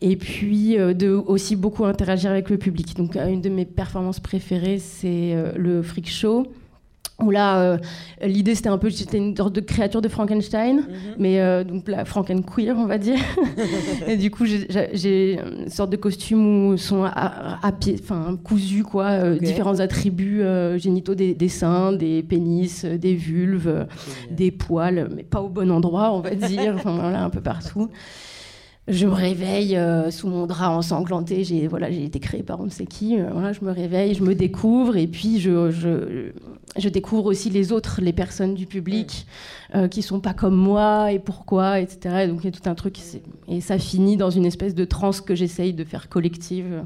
[0.02, 2.96] et puis de aussi beaucoup interagir avec le public.
[2.96, 6.46] Donc une de mes performances préférées, c'est le freak show
[7.18, 7.78] où là, euh,
[8.22, 10.86] l'idée c'était un peu, j'étais une sorte de créature de Frankenstein, mhm.
[11.18, 13.18] mais euh, donc la Frankenqueer, on va dire.
[14.06, 19.06] et du coup, j'ai une sorte de costume où sont à, pied, enfin cousus quoi,
[19.06, 20.42] euh, différents attributs
[20.76, 23.86] génitaux des, seins, des pénis, des vulves,
[24.30, 27.88] des poils, mais pas au bon endroit, on va dire, enfin voilà, un peu partout
[28.88, 31.44] je me réveille euh, sous mon drap ensanglanté.
[31.44, 33.18] J'ai voilà, j'ai été créée par on ne sait qui.
[33.18, 36.30] Euh, voilà, je me réveille, je me découvre et puis je, je,
[36.78, 39.26] je découvre aussi les autres, les personnes du public
[39.74, 42.26] euh, qui sont pas comme moi et pourquoi, etc.
[42.28, 42.98] donc il y a tout un truc
[43.48, 46.84] et ça finit dans une espèce de transe que j'essaye de faire collective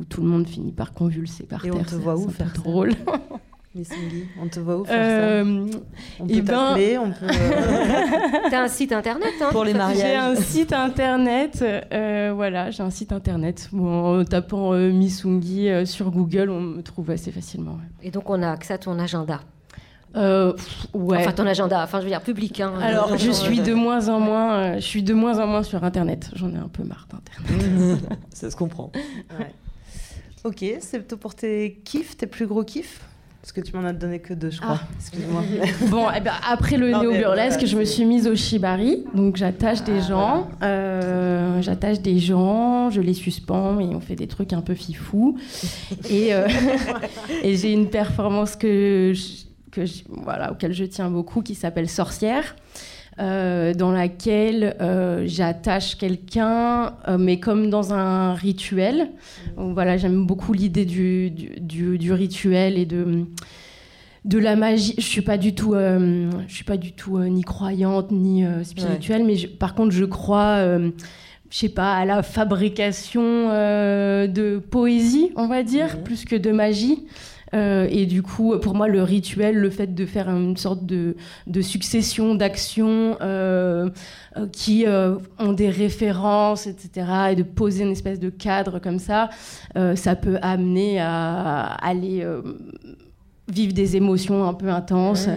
[0.00, 1.80] où tout le monde finit par convulser par et terre.
[1.80, 2.92] on te voit où faire drôle.
[4.40, 5.66] on te voit où faire ça euh,
[6.20, 6.52] On peut eh ben...
[6.52, 7.26] t'appeler, on peut...
[7.26, 9.98] Euh, T'as un site internet hein Pour les mariages.
[9.98, 13.68] J'ai un site internet, euh, voilà, j'ai un site internet.
[13.72, 17.78] en tapant Missungi sur Google, on me trouve assez facilement.
[18.02, 19.40] Et donc on a accès à ton agenda
[20.14, 21.18] ouais.
[21.18, 22.60] Enfin, ton agenda, enfin, je veux dire public.
[22.60, 25.84] Hein, Alors, je suis de moins en moins, je suis de moins en moins sur
[25.84, 26.30] Internet.
[26.34, 27.98] J'en ai un peu marre d'Internet.
[28.34, 28.90] Ça se comprend.
[29.38, 29.52] Ouais.
[30.44, 33.00] Ok, c'est tout pour tes kiffs, tes plus gros kiffs?
[33.40, 34.80] Parce que tu m'en as donné que deux, je crois.
[34.82, 34.88] Ah.
[34.98, 35.42] Excuse-moi.
[35.90, 39.04] bon, eh ben, après le néo-burlesque, je me suis mise au shibari.
[39.14, 40.50] Donc j'attache des ah, gens.
[40.62, 45.38] Euh, j'attache des gens, je les suspends et on fait des trucs un peu fifou.
[46.10, 46.48] et, euh,
[47.42, 49.12] et j'ai une performance que,
[49.70, 52.56] que voilà, auquel je tiens beaucoup qui s'appelle Sorcière.
[53.20, 59.10] Euh, dans laquelle euh, j'attache quelqu'un, euh, mais comme dans un rituel.
[59.56, 63.24] voilà, j'aime beaucoup l'idée du, du, du, rituel et de
[64.24, 64.94] de la magie.
[64.98, 69.36] Je suis pas du tout, je suis pas du tout ni croyante ni spirituelle, mais
[69.48, 70.62] par contre, je crois.
[70.62, 70.92] je
[71.50, 77.04] sais pas, à la fabrication de poésie, on va dire, plus que de magie.
[77.54, 81.16] Euh, et du coup, pour moi, le rituel, le fait de faire une sorte de,
[81.60, 83.90] succession d'actions euh,
[84.36, 84.86] euh, qui
[85.38, 89.30] ont des références, etc., et de poser une espèce de cadre comme ça,
[89.94, 92.26] ça peut amener à aller
[93.50, 95.28] vivre des émotions un peu intenses.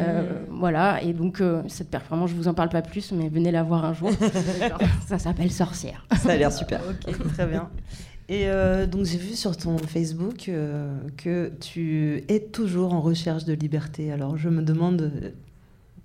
[0.49, 1.01] voilà.
[1.03, 3.93] Et donc, cette performance, je vous en parle pas plus, mais venez la voir un
[3.93, 4.11] jour.
[5.07, 6.05] ça s'appelle Sorcière.
[6.17, 6.81] Ça a l'air super.
[6.87, 7.69] ok, très bien.
[8.31, 13.43] Et euh, donc j'ai vu sur ton Facebook euh, que tu es toujours en recherche
[13.43, 14.09] de liberté.
[14.09, 15.31] Alors je me demande euh,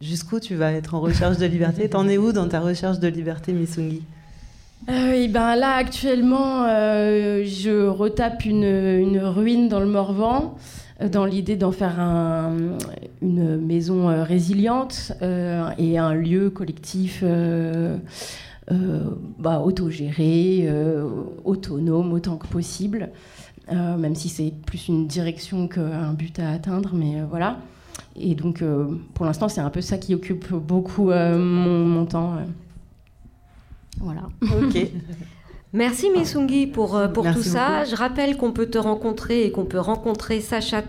[0.01, 1.89] jusqu'où tu vas être en recherche de liberté?
[1.89, 4.03] T'en es où dans ta recherche de liberté, Missungi
[4.89, 10.55] oui, ben là actuellement, je retape une, ruine dans le Morvan
[11.01, 12.55] dans l'idée d'en faire un,
[13.23, 15.13] une maison résiliente
[15.79, 17.97] et un lieu collectif euh,
[19.39, 21.09] bah, autogéré, euh,
[21.45, 23.11] autonome autant que possible,
[23.71, 27.59] euh, même si c'est plus une direction qu'un but à atteindre, mais voilà.
[28.15, 28.63] Et donc,
[29.15, 32.35] pour l'instant, c'est un peu ça qui occupe beaucoup mon, mon, temps.
[34.01, 34.23] Voilà.
[34.43, 34.79] Ok.
[35.73, 37.85] Merci Missungi pour, euh, pour tout ça.
[37.85, 40.85] Je rappelle qu'on peut te rencontrer et qu'on peut rencontrer Sachat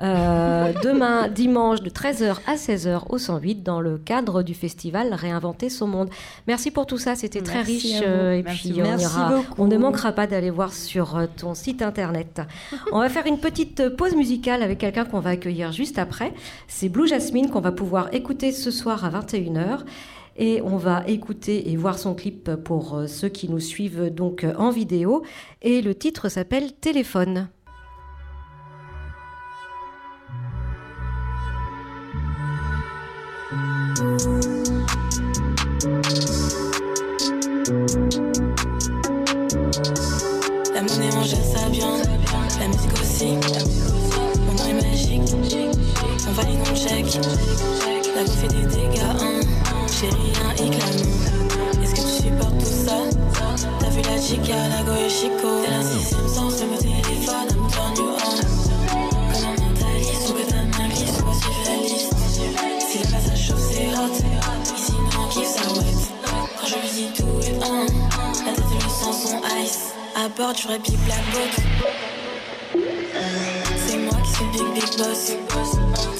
[0.00, 5.68] euh, demain, dimanche, de 13h à 16h au 108 dans le cadre du festival Réinventer
[5.68, 6.08] son monde.
[6.46, 8.00] Merci pour tout ça, c'était très riche.
[8.02, 12.42] Euh, et puis on, on, ne manquera pas d'aller voir sur ton site internet.
[12.92, 16.32] on va faire une petite pause musicale avec quelqu'un qu'on va accueillir juste après.
[16.68, 19.80] C'est Blue Jasmine qu'on va pouvoir écouter ce soir à 21h.
[20.38, 24.44] Et on va écouter et voir son clip pour euh, ceux qui nous suivent donc
[24.44, 25.22] euh, en vidéo.
[25.62, 27.48] Et le titre s'appelle Téléphone.
[40.74, 41.96] La monnaie on gère ça bien,
[42.60, 43.28] la musique aussi.
[44.46, 45.22] Mon nom est magique,
[46.28, 47.06] on valide mon check.
[48.14, 48.65] La fait des
[54.46, 55.62] vu la chica, la go et chico.
[55.64, 58.36] T'es la sixième sens, le téléphone, I'm turn you on.
[59.32, 62.14] Comme un mentaliste, ou que ta main glisse, ou si je la liste.
[62.88, 64.14] Si le passage chauffe, c'est hot
[64.76, 65.98] Ici, non, on kiffe, ça wet
[66.60, 67.86] Quand je lui dis tout est un
[68.44, 69.94] La tête et le sang sont ice.
[70.14, 71.54] À bord vrai big black boat
[73.86, 75.32] C'est moi qui suis big big boss.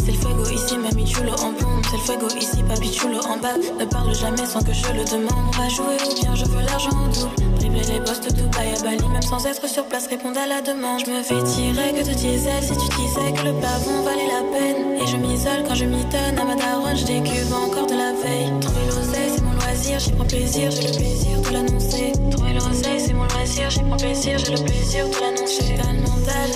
[0.04, 3.36] C'est le fuego ici, mamie chulo en bombe C'est le fuego ici, papi chulo en
[3.38, 5.32] bas Ne parle jamais sans que je le demande.
[5.48, 8.74] On va jouer ou bien je veux l'argent en double Dribbler les boss de Dubaï
[8.74, 11.00] à Bali Même sans être sur place, répondre à la demande.
[11.04, 14.42] Je me fais tirer que de diesel Si tu disais que le pavon valait la
[14.52, 15.02] peine.
[15.02, 18.52] Et je m'isole quand je m'étonne À ma daronne, je décube encore de la veille.
[18.60, 22.12] Trouver l'oseille, c'est mon loisir J'y prends plaisir, j'ai le plaisir de l'annoncer.
[22.30, 25.74] Trouver l'oseille, c'est mon loisir J'y prends plaisir, j'ai le plaisir de l'annoncer.
[25.76, 26.50] Pas le mental,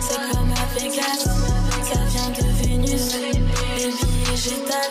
[0.00, 1.24] c'est comme à Vegas.
[1.82, 2.54] Ça vient de
[4.34, 4.90] végétal.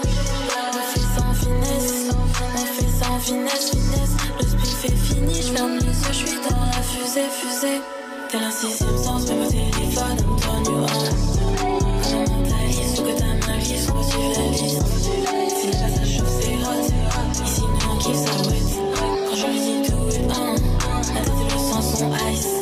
[0.56, 3.72] On fait sans finesse, on fait sans finesse,
[4.84, 4.90] finesse.
[4.90, 7.82] Le spiff est fini, je ferme les yeux, je suis dans la fusée, fusée.
[8.30, 10.88] T'es un sixième sens, même au téléphone, you on.
[12.04, 14.84] Comme un mentaliste, ou que ta main glisse, ou suivre la liste.
[15.50, 16.84] Si le passage chauffe, c'est hot.
[17.46, 18.66] Ici, nous on kiffe ça wet.
[19.30, 20.54] Quand je lui dis tout est un,
[21.14, 21.84] la tête et le sang
[22.32, 22.54] ice.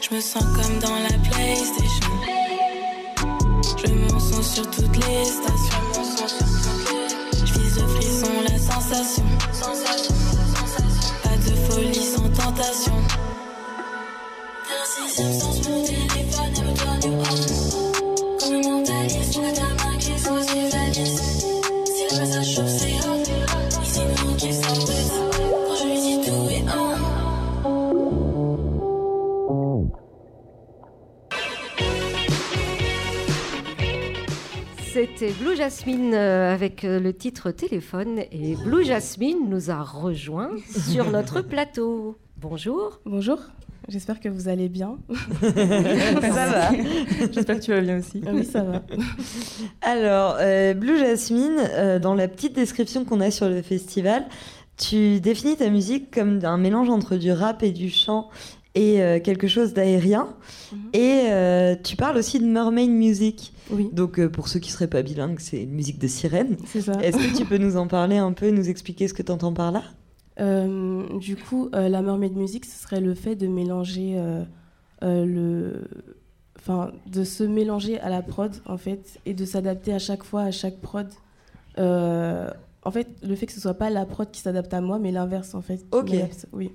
[0.00, 2.12] Je me sens comme dans la PlayStation.
[3.76, 5.76] Je mon son sur toutes les stations.
[8.88, 9.35] Pas
[34.92, 38.20] C'était Blue Jasmine euh, avec euh, le titre Téléphone.
[38.32, 40.50] Et Blue Jasmine nous a rejoint
[40.90, 42.18] sur notre plateau.
[42.38, 43.00] Bonjour.
[43.06, 43.38] Bonjour.
[43.88, 44.98] J'espère que vous allez bien.
[45.40, 46.70] ça va.
[47.32, 48.20] J'espère que tu vas bien aussi.
[48.30, 48.82] Oui, ça va.
[49.80, 54.26] Alors, euh, Blue Jasmine, euh, dans la petite description qu'on a sur le festival,
[54.76, 58.28] tu définis ta musique comme un mélange entre du rap et du chant
[58.74, 60.28] et euh, quelque chose d'aérien.
[60.72, 60.78] Mhm.
[60.92, 63.54] Et tu parles aussi de mermaid music.
[63.70, 63.88] Oui.
[63.92, 66.58] Donc, pour ceux qui seraient pas bilingues, c'est une musique de sirène.
[66.66, 67.00] C'est ça.
[67.02, 69.54] Est-ce que tu peux nous en parler un peu, nous expliquer ce que tu entends
[69.54, 69.84] par là?
[70.38, 74.16] Du coup, euh, la mermaid music, ce serait le fait de mélanger
[75.02, 75.88] euh, le,
[76.58, 80.42] enfin, de se mélanger à la prod en fait, et de s'adapter à chaque fois
[80.42, 81.08] à chaque prod.
[81.78, 85.12] en fait, le fait que ce soit pas la prod qui s'adapte à moi, mais
[85.12, 85.84] l'inverse en fait.
[85.92, 86.12] Ok.
[86.52, 86.70] Oui.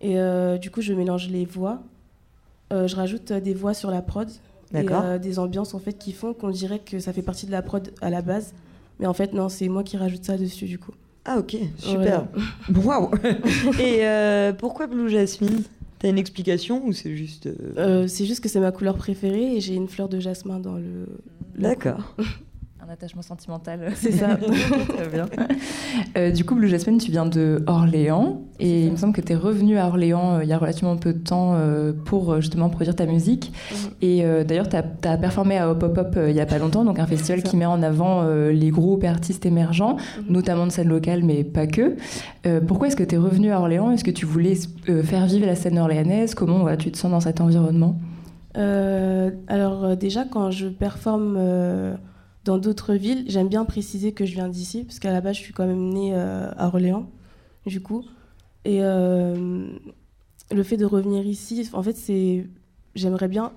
[0.00, 0.16] Et
[0.58, 1.82] du coup, je mélange les voix.
[2.70, 4.28] je rajoute des voix sur la prod.
[4.72, 4.86] Et
[5.18, 7.90] des ambiances en fait qui font qu'on dirait que ça fait partie de la prod
[8.00, 8.54] à la base.
[9.00, 10.92] Mais en fait, non, c'est moi qui rajoute ça dessus du coup.
[11.24, 12.26] Ah ok, super.
[12.74, 13.10] Waouh.
[13.78, 15.62] Et euh, pourquoi Blue Jasmine?
[15.98, 17.46] T'as une explication ou c'est juste...
[17.46, 20.58] Euh, euh, c'est juste que c'est ma couleur préférée et j'ai une fleur de jasmin
[20.58, 21.06] dans le...
[21.56, 22.16] D'accord
[22.90, 23.90] attachement sentimental.
[23.94, 24.36] C'est ça.
[24.88, 25.26] Très bien.
[26.16, 29.32] Euh, du coup, Blue Jasmine, tu viens de Orléans et il me semble que tu
[29.32, 32.68] es revenu à Orléans euh, il y a relativement peu de temps euh, pour justement
[32.68, 33.52] produire ta musique.
[33.70, 33.90] Mhm.
[34.02, 36.98] Et d'ailleurs, tu as, performé à Hop Hop Hop il n'y a pas longtemps, donc
[36.98, 40.24] un festival qui met en avant les groupes et artistes émergents, mhm.
[40.28, 41.96] notamment de scène locale, mais pas que.
[42.66, 43.90] pourquoi est-ce que tu es revenu à Orléans?
[43.90, 44.54] Est-ce que tu voulais
[45.04, 46.34] faire vivre la scène orléanaise?
[46.34, 47.96] Comment voilà, tu te sens dans cet environnement?
[48.54, 51.38] Alors déjà, quand je performe
[52.44, 55.40] dans d'autres villes, j'aime bien préciser que je viens d'ici, parce qu'à la base, je
[55.40, 57.10] suis quand même née euh, à Orléans,
[57.66, 58.04] du coup.
[58.64, 59.68] Et euh,
[60.50, 62.48] le fait de revenir ici, en fait, c'est,
[62.94, 63.52] j'aimerais bien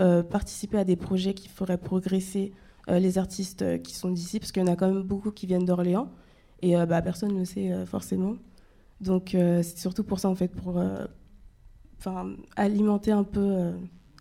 [0.00, 2.52] euh, participer à des projets qui feraient progresser
[2.88, 5.66] les artistes qui sont d'ici, parce qu'il y en a quand même beaucoup qui viennent
[5.66, 6.10] d'Orléans,
[6.62, 8.36] et bah, personne ne le sait forcément.
[9.02, 10.82] Donc, c'est surtout pour ça, en fait, pour
[12.56, 13.72] alimenter un peu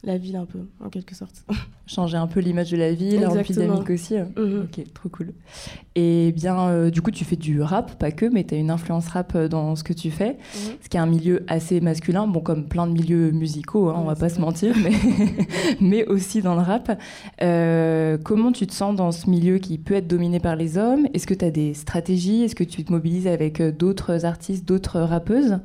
[0.03, 1.43] la ville un peu, en quelque sorte.
[1.87, 4.15] Changer un peu l'image de la ville, un dynamique aussi.
[4.15, 4.65] Mhm.
[4.65, 5.33] Ok, trop cool.
[5.95, 8.69] Et bien, euh, du coup, tu fais du rap, pas que, mais tu as une
[8.69, 10.71] influence rap euh, dans ce que tu fais, mhm.
[10.81, 14.03] ce qui est un milieu assez masculin, bon, comme plein de milieux musicaux, hein, on
[14.03, 14.91] va pas se mentir, mais,
[15.81, 16.99] mais aussi dans le rap.
[17.41, 21.07] Euh, comment tu te sens dans ce milieu qui peut être dominé par les hommes?
[21.13, 22.43] Est-ce que tu as des stratégies?
[22.43, 25.57] Est-ce que tu te mobilises avec d'autres artistes, d'autres rappeuses?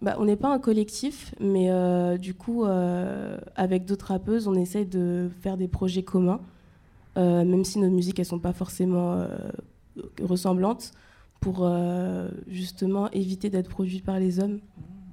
[0.00, 4.54] Bah, on n'est pas un collectif, mais euh, du coup, euh, avec d'autres rappeuses, on
[4.54, 6.40] essaye de faire des projets communs,
[7.16, 9.26] euh, même si nos musiques, elles sont pas forcément
[10.22, 10.92] ressemblantes,
[11.40, 11.68] pour
[12.48, 14.60] justement éviter d'être produites par les hommes,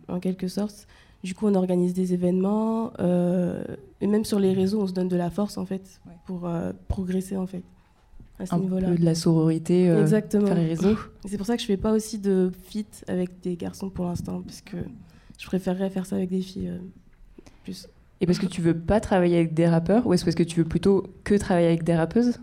[0.08, 0.88] en quelque sorte.
[1.24, 2.92] Du coup, on organise des événements,
[4.02, 6.48] et même sur les réseaux, on se donne de la force, en fait, pour
[6.88, 7.64] progresser, en fait
[8.40, 8.92] à ce niveau-là.
[8.92, 10.48] de la sororité, euh, Exactement.
[10.48, 10.98] faire les réseaux.
[11.26, 14.42] C'est pour ça que je fais pas aussi de fit avec des garçons pour l'instant,
[14.42, 14.78] parce que
[15.40, 16.78] je préférerais faire ça avec des filles euh,
[17.64, 17.88] plus.
[18.22, 20.60] Et parce que tu veux pas travailler avec des rappeurs, ou est-ce parce que tu
[20.60, 22.40] veux plutôt que travailler avec des rappeuses?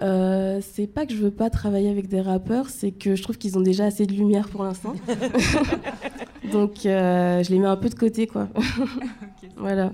[0.00, 3.36] Euh, c'est pas que je veux pas travailler avec des rappeurs, c'est que je trouve
[3.36, 4.94] qu'ils ont déjà assez de lumière pour l'instant.
[6.52, 8.48] Donc euh, je les mets un peu de côté, quoi.
[9.56, 9.92] voilà.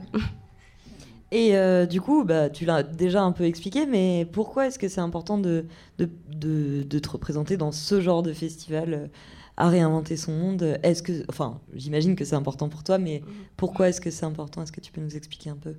[1.34, 4.86] Et euh, du coup, bah, tu l'as déjà un peu expliqué, mais pourquoi est-ce que
[4.86, 5.64] c'est important de,
[5.98, 9.06] de, de, te représenter dans ce genre de festival euh,
[9.56, 10.78] à réinventer son monde?
[10.84, 13.20] Est-ce que, enfin, j'imagine que c'est important pour toi, mais
[13.56, 14.62] pourquoi est-ce que c'est important?
[14.62, 15.74] Est-ce que tu peux nous expliquer un peu?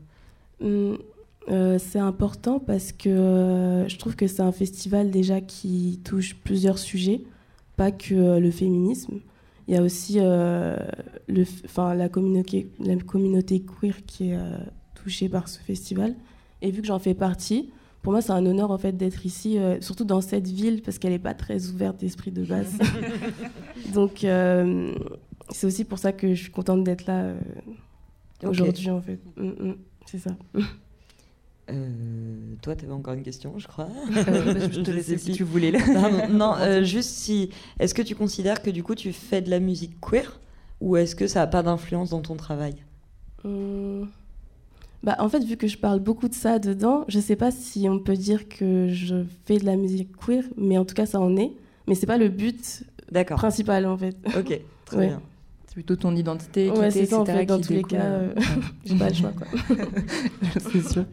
[0.59, 0.97] Mmh,
[1.49, 6.79] euh, C'est important parce que je trouve que c'est un festival déjà qui touche plusieurs
[6.79, 7.21] sujets,
[7.77, 9.21] pas que le féminisme.
[9.69, 10.75] Il y a aussi le,
[11.77, 14.37] la, communauté, la communauté queer qui est
[15.05, 16.15] touchée par ce festival.
[16.63, 17.69] Et vu que j'en fais partie,
[18.01, 20.97] pour moi, c'est un honneur en fait d'être ici, euh, surtout dans cette ville parce
[20.97, 22.73] qu'elle n'est pas très ouverte d'esprit de base.
[23.93, 24.95] Donc, euh,
[25.49, 27.39] c'est aussi pour ça que je suis contente d'être là euh,
[28.43, 29.19] aujourd'hui en fait.
[29.37, 29.75] Mm, mm,
[30.07, 30.35] c'est ça.
[32.63, 33.89] toi, tu avais encore une question, je crois.
[34.09, 35.71] je te laissais si tu voulais.
[36.31, 37.51] non, juste si.
[37.79, 40.39] Est-ce que tu considères que du coup, tu fais de la musique queer
[40.81, 42.73] ou est-ce que ça n'a pas d'influence dans ton travail?
[45.05, 47.87] Bah, en fait, vu que je parle beaucoup de ça dedans, je sais pas si
[47.87, 51.19] on peut dire que je fais de la musique queer, mais en tout cas, ça
[51.19, 51.51] en est.
[51.87, 52.83] Mais c'est pas le but
[53.29, 54.17] principal, en fait.
[54.35, 55.21] Ok, très bien.
[55.67, 58.33] C'est plutôt ton identité, ouais, c'est ça, en fait, dans tous les cas, euh,
[58.85, 59.45] j'ai pas le choix, quoi.
[60.71, 61.05] c'est sûr.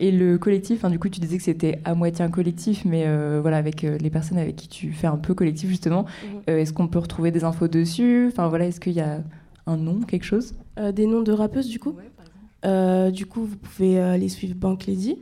[0.00, 3.04] Et le collectif, hein, du coup, tu disais que c'était à moitié un collectif, mais
[3.06, 6.04] euh, voilà, avec euh, les personnes avec qui tu fais un peu collectif, justement,
[6.48, 6.58] mhm.
[6.58, 8.26] est-ce qu'on peut retrouver des infos dessus?
[8.32, 9.22] Enfin, voilà, est-ce qu'il y a
[9.68, 10.54] un nom, quelque chose?
[10.94, 11.94] Des noms de rappeuses, du coup?
[11.96, 12.15] Euh,
[12.64, 15.18] du coup, vous pouvez euh, aller suivre Bank Lady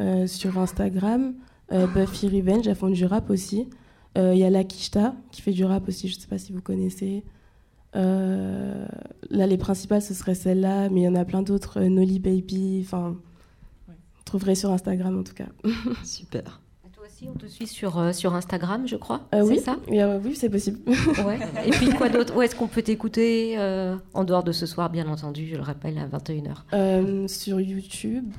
[0.00, 1.34] euh, sur Instagram.
[1.68, 3.68] Buffy Revenge, elles font du rap aussi.
[4.14, 6.62] Il y a Lakishta qui fait du rap aussi, je ne sais pas si vous
[6.62, 7.24] connaissez.
[7.92, 11.80] Là, les principales, ce serait celle-là, mais il y en a plein d'autres.
[11.80, 13.16] Nolly Baby, enfin,
[13.88, 15.48] vous trouverez sur Instagram en tout cas.
[16.04, 16.62] Super
[17.24, 19.22] on te suit sur, euh, sur Instagram, je crois.
[19.34, 20.78] Euh, oui, ça euh, Oui, c'est possible.
[21.26, 21.38] ouais.
[21.64, 22.36] Et puis quoi d'autre?
[22.36, 23.56] Où est-ce qu'on peut t'écouter
[24.14, 27.28] En dehors de ce soir, bien entendu, je le rappelle, à 21h.
[27.28, 28.32] sur YouTube,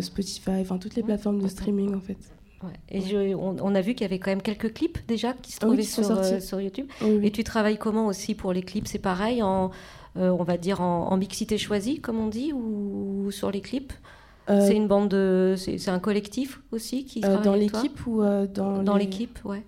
[0.00, 2.18] Spotify, enfin toutes les plateformes de streaming en fait.
[2.62, 2.70] Ouais.
[2.90, 5.82] Et on, a vu qu'il y avait quand même quelques clips déjà qui se trouvaient
[5.82, 6.86] sur, sur, YouTube.
[7.22, 8.88] Et tu travailles comment aussi pour les clips?
[8.88, 9.70] C'est pareil, en,
[10.16, 13.92] on va dire en, en, mixité choisie, comme on dit, ou sur les clips?
[13.92, 14.12] euh,
[14.46, 15.54] c'est une bande de.
[15.56, 18.82] C'est un collectif aussi qui euh, Dans l'équipe ou euh, dans.
[18.82, 19.62] Dans l'équipe, ouais.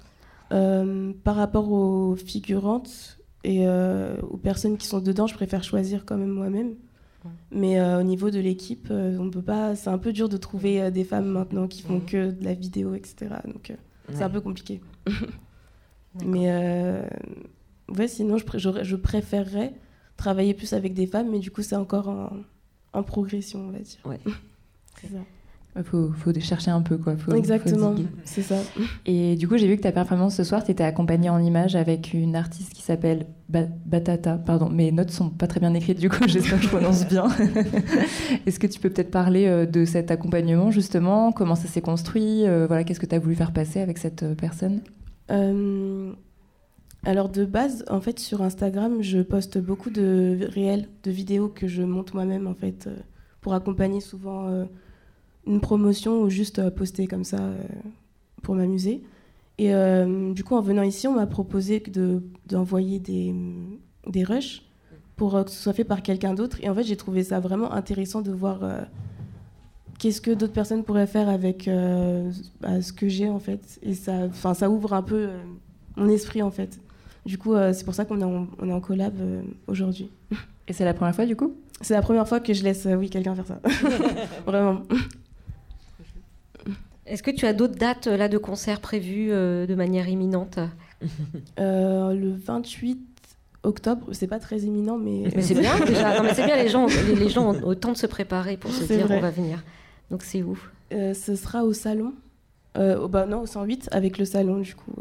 [0.51, 6.31] par rapport aux figurantes et aux personnes qui sont dedans, je préfère choisir quand même
[6.31, 6.75] moi-même.
[7.51, 9.75] Mais au niveau de l'équipe, on peut pas.
[9.77, 12.95] C'est un peu dur de trouver des femmes maintenant qui font que de la vidéo,
[12.95, 13.37] etc.
[13.47, 13.73] Donc
[14.13, 14.81] c'est un peu compliqué.
[16.25, 16.51] mais
[17.97, 18.45] ouais, sinon, je,
[18.83, 19.75] je, préférerais
[20.17, 22.31] travailler plus avec des femmes, mais du coup, c'est encore en,
[22.93, 24.01] en progression, on va dire.
[24.05, 24.21] Ouais.
[25.79, 27.17] Il faut, faut, chercher un peu, quoi.
[27.35, 27.95] Exactement,
[28.25, 28.57] c'est ça.
[29.05, 31.77] Et du coup, j'ai vu que ta performance ce soir, tu étais accompagnée en image
[31.77, 34.39] avec une artiste qui s'appelle Batata.
[34.39, 37.29] Pardon, mes notes sont pas très bien écrites, du coup, j'espère que je prononce bien.
[38.47, 41.31] Est-ce que tu peux peut-être parler euh, de cet accompagnement, justement?
[41.31, 42.47] Comment ça s'est construit?
[42.47, 44.81] Euh, Voilà, Qu'est-ce que tu as voulu faire passer avec cette euh, personne?
[47.05, 51.69] Alors, de base, en fait, sur Instagram, je poste beaucoup de réels, de vidéos que
[51.69, 52.89] je monte moi-même, en fait,
[53.43, 54.67] pour accompagner souvent
[55.47, 57.57] une promotion ou juste euh, poster comme ça euh,
[58.43, 59.03] pour m'amuser.
[59.59, 61.83] Et euh, du coup, en venant ici, on m'a proposé
[62.47, 63.35] d'envoyer des,
[64.07, 64.63] des rushs
[65.17, 66.59] pour que ce soit fait par quelqu'un d'autre.
[66.61, 68.61] Et en fait, j'ai trouvé ça vraiment intéressant de voir
[69.99, 71.71] qu'est-ce que d'autres personnes pourraient faire avec
[72.61, 73.79] bah, ce que j'ai en fait.
[73.83, 75.31] Et ça, ça ouvre un peu
[75.97, 76.79] mon esprit en fait.
[77.25, 79.15] Du coup, c'est pour ça qu'on est, est en collab
[79.69, 80.11] aujourd'hui.
[80.69, 81.55] Et c'est la première fois du coup?
[81.81, 83.61] C'est la première fois que je laisse oui, quelqu'un faire ça.
[84.47, 84.83] Vraiment.
[87.07, 90.59] Est-ce que tu as d'autres dates là de concerts prévues euh, de manière imminente
[91.61, 92.99] euh, Le 28
[93.63, 95.25] octobre, c'est pas très imminent, mais.
[95.35, 96.23] Mais c'est bien déjà.
[96.23, 99.07] mais c'est bien, les gens, les, gens ont autant de se préparer pour se dire
[99.11, 99.63] on va venir.
[100.11, 100.59] Donc c'est où?
[100.93, 102.13] Euh, Ce sera au salon.
[102.79, 104.93] Au, bah, non, au 108 avec le salon du coup.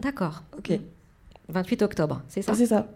[0.00, 0.42] D'accord.
[0.58, 0.78] Ok.
[1.48, 2.54] 28 octobre, c'est ça?
[2.54, 2.88] C'est ça.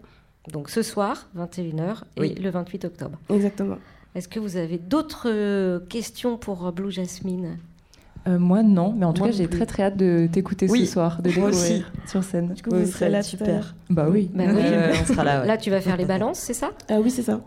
[0.51, 3.17] Donc ce soir, 21h, et le 28 octobre.
[3.29, 3.77] Exactement.
[4.13, 7.57] Est-ce que vous avez d'autres questions pour Blue Jasmine?
[8.27, 11.17] Euh, moi non, mais en tout cas j'ai très très hâte de t'écouter ce soir,
[11.21, 12.53] de découvrir sur scène.
[12.53, 13.75] Du coup vous serez là super.
[13.89, 14.29] Bah oui.
[14.33, 15.45] Bah on sera là.
[15.45, 16.71] Là tu vas faire les balances, c'est ça?
[16.89, 17.41] Ah oui c'est ça.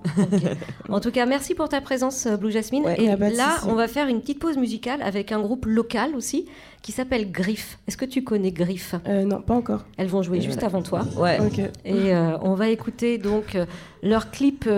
[0.89, 2.85] En tout cas merci pour ta présence Blue Jasmine.
[2.99, 6.47] Et là on va faire une petite pause musicale avec un groupe local aussi
[6.83, 7.79] qui s'appelle Griff.
[7.89, 8.95] Est-ce que tu connais Griff?
[9.09, 9.87] Euh, Non, pas encore.
[9.97, 11.01] Elles vont jouer juste avant toi.
[11.17, 11.39] Ouais.
[11.87, 13.65] Et euh, on va écouter donc euh,
[14.05, 14.69] leur clip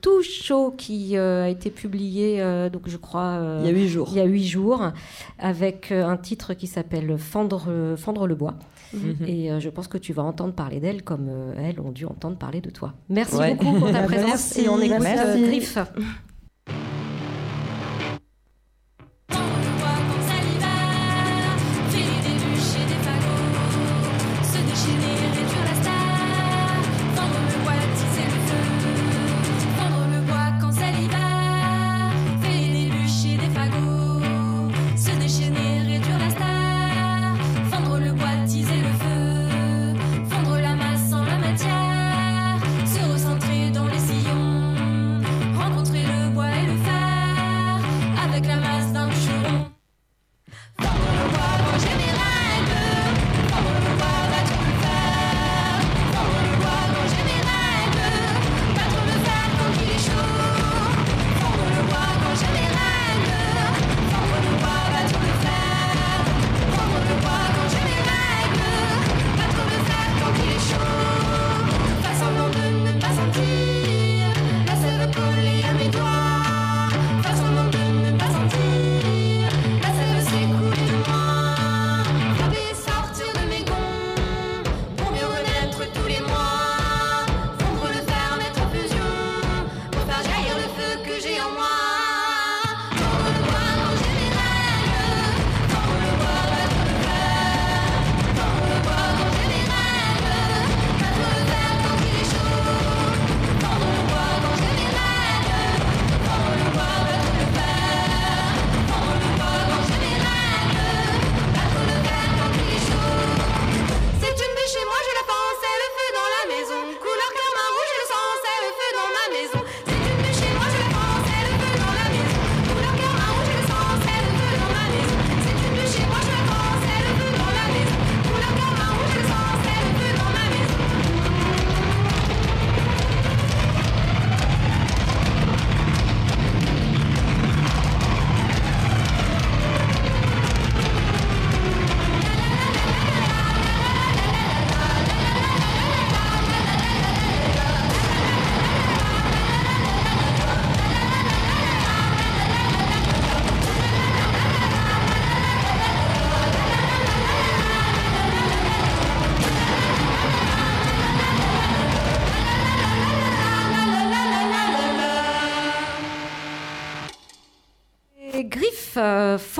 [0.00, 3.58] tout chaud qui a été publié, donc je crois.
[3.60, 4.08] il y a huit jours.
[4.12, 4.92] Il y a huit jours,
[5.38, 8.54] avec un titre qui s'appelle Fendre, Fendre le bois.
[8.92, 9.26] Mhm.
[9.26, 12.60] Et je pense que tu vas entendre parler d'elles comme elles ont dû entendre parler
[12.60, 12.94] de toi.
[13.08, 15.78] Merci beaucoup pour ta présence et on écoute Griff.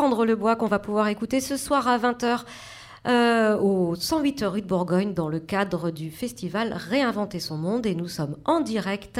[0.04, 2.44] Le bois qu'on va pouvoir écouter ce soir à 20h.
[3.60, 8.08] au 108 rue de Bourgogne dans le cadre du festival Réinventer son monde et nous
[8.08, 9.18] sommes en direct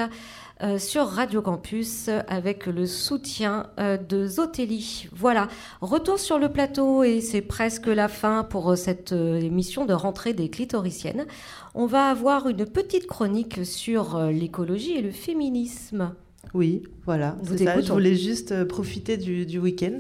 [0.62, 5.08] euh, sur Radio Campus avec le soutien euh, de Zotelli.
[5.12, 5.48] Voilà,
[5.80, 10.32] retour sur le plateau et c'est presque la fin pour euh, cette émission de rentrée
[10.32, 11.26] des clitoriciennes.
[11.74, 16.14] On va avoir une petite chronique sur l'écologie et le féminisme.
[16.52, 17.80] Oui, voilà, c'est ça.
[17.80, 19.98] Je voulais juste profiter du, week-end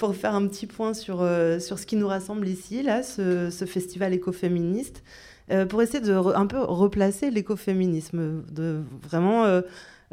[0.00, 1.18] pour faire un petit point sur,
[1.60, 5.02] sur ce qui nous rassemble ici, là, ce, ce festival écoféministe.
[5.50, 9.62] Euh, pour essayer de un peu replacer l'écoféminisme, de vraiment euh,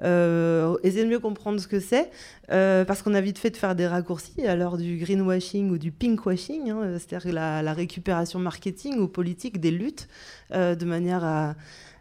[0.03, 2.09] euh, essayer de mieux comprendre ce que c'est,
[2.47, 5.91] parce qu'on a vite fait de faire des raccourcis à l'heure du greenwashing ou du
[5.91, 10.07] pinkwashing, hein, c'est-à-dire la, récupération marketing ou politique des luttes,
[10.51, 11.55] de manière à,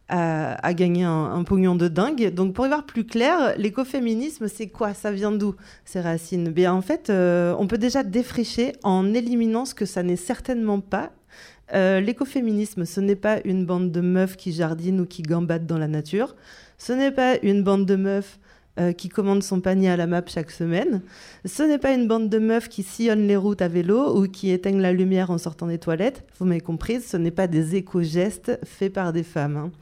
[0.09, 2.33] à, gagner un, pognon de dingue.
[2.33, 4.95] Donc pour y voir plus clair, l'écoféminisme, c'est quoi?
[4.95, 5.55] Ça vient d'où
[5.85, 6.51] ces racines?
[6.51, 11.11] Bien en fait, on peut déjà défricher en éliminant ce que ça n'est certainement pas
[11.75, 15.79] euh, l'écoféminisme, ce n'est pas une bande de meufs qui jardinent ou qui gambadent dans
[15.79, 16.37] la nature.
[16.79, 18.39] Ce n'est pas une bande de meufs
[18.79, 21.01] euh, qui commande son panier à la map chaque semaine.
[21.47, 24.51] Ce n'est pas une bande de meufs qui sillonnent les routes à vélo ou qui
[24.51, 26.25] éteignent la lumière en sortant des toilettes.
[26.39, 29.57] Vous m'avez compris, ce n'est pas des éco-gestes faits par des femmes.
[29.57, 29.73] Hein.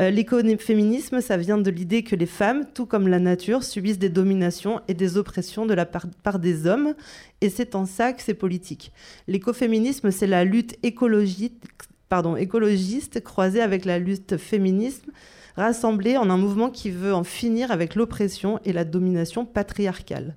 [0.00, 4.08] Euh, l'écoféminisme, ça vient de l'idée que les femmes, tout comme la nature, subissent des
[4.08, 6.94] dominations et des oppressions de la part, par des hommes.
[7.40, 8.90] Et c'est en ça que c'est politique.
[9.28, 11.62] L'écoféminisme, c'est la lutte écologique,
[12.08, 15.12] pardon, écologiste croisée avec la lutte féminisme
[15.56, 20.34] rassemblés en un mouvement qui veut en finir avec l'oppression et la domination patriarcale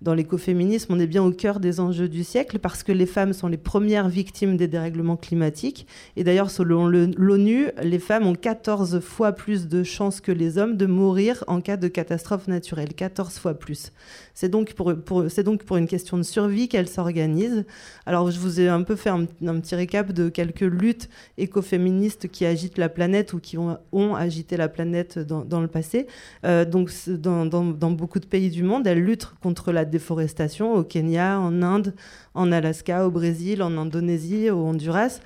[0.00, 3.34] dans l'écoféminisme, on est bien au cœur des enjeux du siècle parce que les femmes
[3.34, 5.86] sont les premières victimes des dérèglements climatiques.
[6.16, 10.78] Et d'ailleurs, selon l'ONU, les femmes ont 14 fois plus de chances que les hommes
[10.78, 12.94] de mourir en cas de catastrophe naturelle.
[12.94, 13.92] 14 fois plus.
[14.34, 17.64] C'est donc pour, une question de survie qu'elles s'organisent.
[18.06, 21.08] Alors, je vous ai un peu fait un, petit récap de quelques luttes
[21.38, 23.78] écoféministes qui agitent la planète ou qui ont,
[24.14, 26.06] agité la planète dans, le passé.
[26.44, 31.38] Euh, donc, dans, beaucoup de pays du monde, elles luttent contre la déforestation au Kenya,
[31.38, 31.94] en Inde,
[32.34, 35.20] en Alaska, au Brésil, en Indonésie, au Honduras.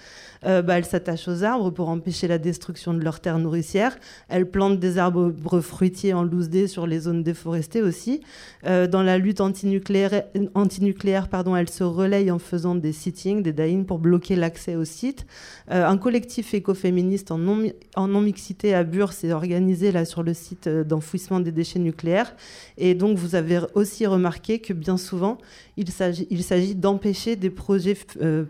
[0.46, 3.96] Euh, bah, elles s'attachent aux arbres pour empêcher la destruction de leurs terres nourricières.
[4.28, 8.20] Elles plantent des arbres fruitiers en loose sur les zones déforestées aussi.
[8.66, 10.22] Euh, dans la lutte antinucléaire,
[10.54, 14.84] antinucléaire pardon, elles se relayent en faisant des sittings, des dying pour bloquer l'accès aux
[14.84, 15.26] sites.
[15.72, 21.40] Euh, un collectif écoféministe en non-mixité à Bure s'est organisé là sur le site d'enfouissement
[21.40, 22.36] des déchets nucléaires.
[22.78, 25.38] Et donc vous avez aussi remarqué que bien souvent,
[25.76, 27.96] il s'agit d'empêcher des projets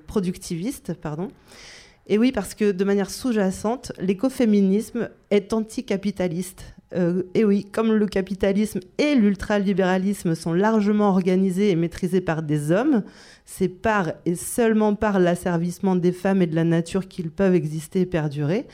[0.07, 0.93] productivistes.
[0.93, 1.29] Pardon.
[2.07, 6.74] Et oui, parce que de manière sous-jacente, l'écoféminisme est anticapitaliste.
[6.95, 12.71] Euh, et oui, comme le capitalisme et l'ultralibéralisme sont largement organisés et maîtrisés par des
[12.71, 13.03] hommes,
[13.45, 18.03] c'est par et seulement par l'asservissement des femmes et de la nature qu'ils peuvent exister
[18.03, 18.67] et perdurer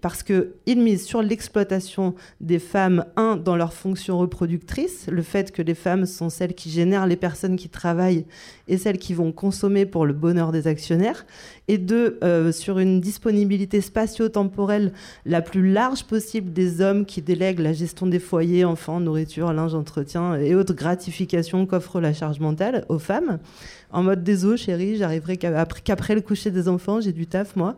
[0.00, 5.62] parce qu'ils misent sur l'exploitation des femmes, un, dans leur fonction reproductrice, le fait que
[5.62, 8.24] les femmes sont celles qui génèrent les personnes qui travaillent
[8.66, 11.26] et celles qui vont consommer pour le bonheur des actionnaires,
[11.68, 14.92] et deux, euh, sur une disponibilité spatio-temporelle
[15.26, 19.74] la plus large possible des hommes qui délèguent la gestion des foyers, enfants, nourriture, linge,
[19.74, 23.38] entretien et autres gratifications qu'offre la charge mentale aux femmes.
[23.90, 27.76] En mode désolé, chérie, j'arriverai qu'après le coucher des enfants, j'ai du taf, moi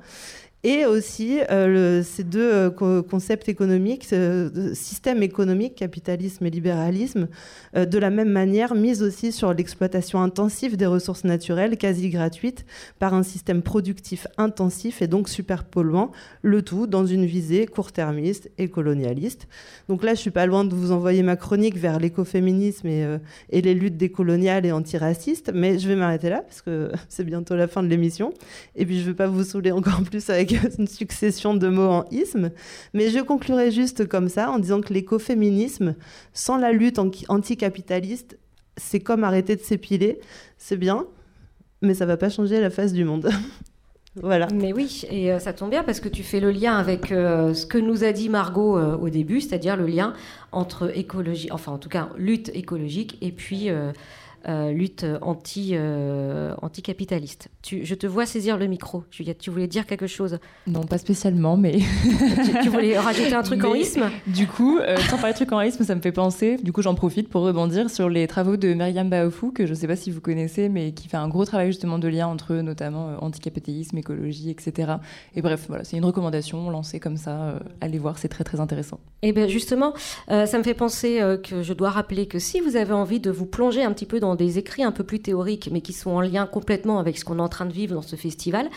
[0.63, 7.29] et aussi euh, ces deux euh, concepts économiques, euh, système économique, capitalisme et libéralisme,
[7.75, 12.67] de la même manière mise aussi sur l'exploitation intensive des ressources naturelles quasi gratuites
[12.99, 16.11] par un système productif intensif et donc super polluant,
[16.43, 19.47] le tout dans une visée court-termiste et colonialiste.
[19.89, 23.19] Donc là, je suis pas loin de vous envoyer ma chronique vers l'écoféminisme et,
[23.51, 27.55] et les luttes décoloniales et antiracistes, mais je vais m'arrêter là parce que c'est bientôt
[27.55, 28.35] la fin de l'émission
[28.75, 31.88] et puis je ne veux pas vous saouler encore plus avec une succession de mots
[31.88, 32.51] en isme.
[32.94, 35.94] Mais je conclurai juste comme ça en disant que l'écoféminisme,
[36.32, 36.98] sans la lutte
[37.28, 38.38] anticapitaliste,
[38.76, 40.20] c'est comme arrêter de s'épiler.
[40.59, 41.07] C'est bien,
[41.82, 43.30] mais ça va pas changer la face du monde.
[44.16, 44.48] voilà.
[44.55, 47.55] Mais oui, et euh, ça tombe bien parce que tu fais le lien avec euh,
[47.55, 50.14] ce que nous a dit Margot euh, au début, c'est-à-dire le lien
[50.53, 53.68] entre écologie, enfin en tout cas lutte écologique et puis
[54.49, 57.49] euh, lutte anti, euh, anticapitaliste.
[57.61, 59.38] Tu, je te vois saisir le micro, Juliette.
[59.38, 61.78] Tu voulais dire quelque chose Non, pas spécialement, mais.
[62.62, 65.61] tu, voulais rajouter un truc en isme Du coup, euh, sans parler de truc en
[65.61, 66.57] isme, ça me fait penser.
[66.57, 69.76] Du coup, j'en profite pour rebondir sur les travaux de Myriam Baofou, que je ne
[69.76, 72.55] sais pas si vous connaissez, mais qui fait un gros travail justement de lien entre
[72.55, 74.93] notamment anticapitalisme, écologie, etc.
[75.34, 77.61] Et bref, voilà, c'est une recommandation lancée comme ça.
[77.82, 79.01] allez voir, c'est très très intéressant.
[79.22, 79.93] Et eh bien justement,
[80.28, 83.45] ça me fait penser que je dois rappeler que si vous avez envie de vous
[83.45, 86.20] plonger un petit peu dans des écrits un peu plus théoriques, mais qui sont en
[86.20, 88.68] lien complètement avec ce qu'on est en train de vivre dans ce festival.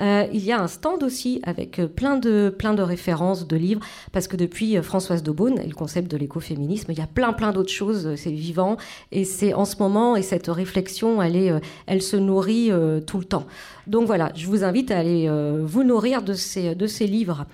[0.00, 3.80] Euh, il y a un stand aussi avec plein de, plein de références, de livres,
[4.12, 7.52] parce que depuis Françoise Daubonne et le concept de l'écoféminisme, il y a plein, plein
[7.52, 8.76] d'autres choses, c'est vivant,
[9.12, 11.52] et c'est en ce moment, et cette réflexion, elle, est,
[11.86, 12.70] elle se nourrit
[13.06, 13.46] tout le temps.
[13.86, 15.30] Donc voilà, je vous invite à aller
[15.64, 17.46] vous nourrir de ces, de ces livres.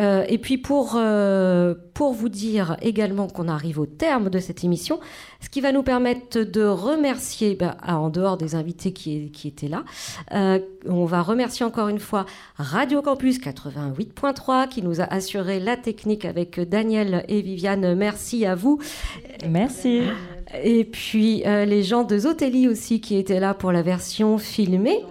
[0.00, 4.64] Euh, et puis pour, euh, pour vous dire également qu'on arrive au terme de cette
[4.64, 4.98] émission,
[5.40, 9.68] ce qui va nous permettre de remercier, bah, en dehors des invités qui, qui étaient
[9.68, 9.84] là,
[10.32, 12.26] euh, on va remercier encore une fois
[12.56, 17.94] Radio Campus 88.3 qui nous a assuré la technique avec Daniel et Viviane.
[17.94, 18.80] Merci à vous.
[19.48, 20.02] Merci.
[20.62, 25.04] Et puis les gens de Zotelli aussi qui étaient là pour la version filmée.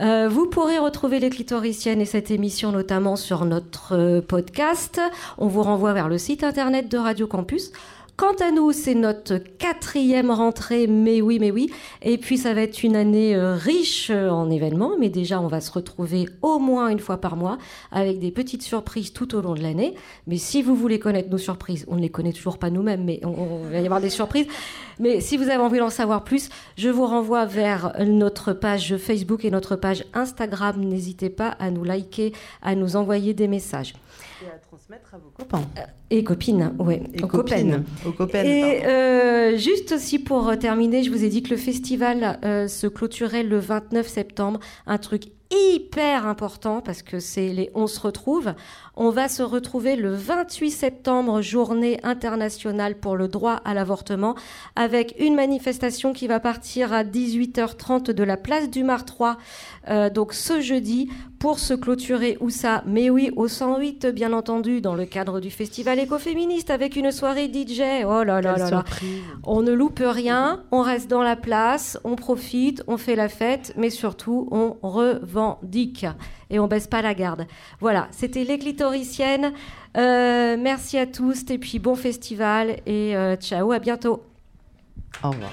[0.00, 5.00] Euh, vous pourrez retrouver les clitoriciennes et cette émission notamment sur notre euh, podcast.
[5.38, 7.72] On vous renvoie vers le site internet de Radio Campus.
[8.18, 11.70] Quant à nous, c'est notre quatrième rentrée, mais oui, mais oui.
[12.02, 15.46] Et puis, ça va être une année euh, riche euh, en événements, mais déjà, on
[15.46, 17.58] va se retrouver au moins une fois par mois
[17.92, 19.94] avec des petites surprises tout au long de l'année.
[20.26, 23.20] Mais si vous voulez connaître nos surprises, on ne les connaît toujours pas nous-mêmes, mais
[23.22, 24.48] on, va y avoir des surprises.
[24.98, 29.44] Mais si vous avez envie d'en savoir plus, je vous renvoie vers notre page Facebook
[29.44, 30.84] et notre page Instagram.
[30.84, 33.94] N'hésitez pas à nous liker, à nous envoyer des messages
[34.44, 35.64] et à transmettre à vos copains.
[35.78, 37.00] Euh, et copines, oui.
[37.22, 37.84] Aux copines.
[38.34, 42.86] et euh, juste aussi pour terminer, je vous ai dit que le festival euh, se
[42.86, 44.60] clôturait le 29 septembre.
[44.86, 48.54] Un truc hyper important parce que c'est les on se retrouve.
[48.96, 54.34] On va se retrouver le 28 septembre, journée internationale pour le droit à l'avortement,
[54.76, 59.38] avec une manifestation qui va partir à 18h30 de la place du Mar 3,
[59.88, 61.08] euh, donc ce jeudi,
[61.38, 65.50] pour se clôturer où ça Mais oui, au 108, bien entendu, dans le cadre du
[65.50, 68.04] festival écoféministe, avec une soirée DJ.
[68.04, 68.84] Oh là là là là.
[69.44, 73.72] On ne loupe rien, on reste dans la place, on profite, on fait la fête,
[73.76, 76.06] mais surtout, on revendique
[76.50, 77.46] et on baisse pas la garde.
[77.80, 79.52] Voilà, c'était les clitoriciennes.
[79.96, 84.22] Euh, merci à tous et puis bon festival et euh, ciao, à bientôt.
[85.22, 85.50] Au revoir.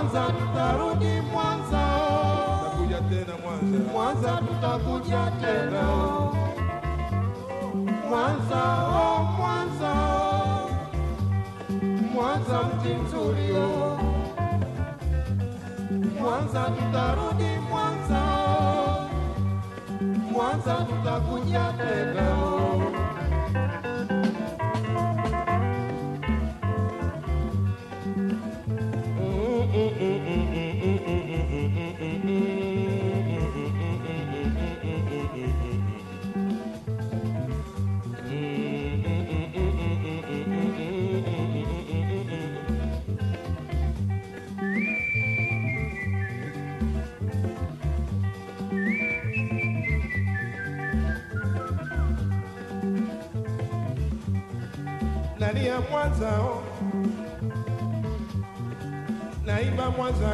[0.00, 1.82] Mwanza tutarudi Mwanza,
[2.62, 5.32] tutakuja tena Mwanza, Mwanza tutakuja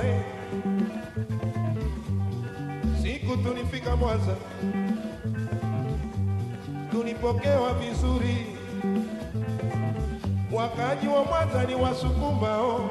[0.07, 0.23] eh.
[3.03, 4.37] Siku tulifika Mwanza.
[6.91, 8.47] Tulipokewa vizuri,
[10.53, 12.91] wakaji wa Mwanza ni Wasukuma oh.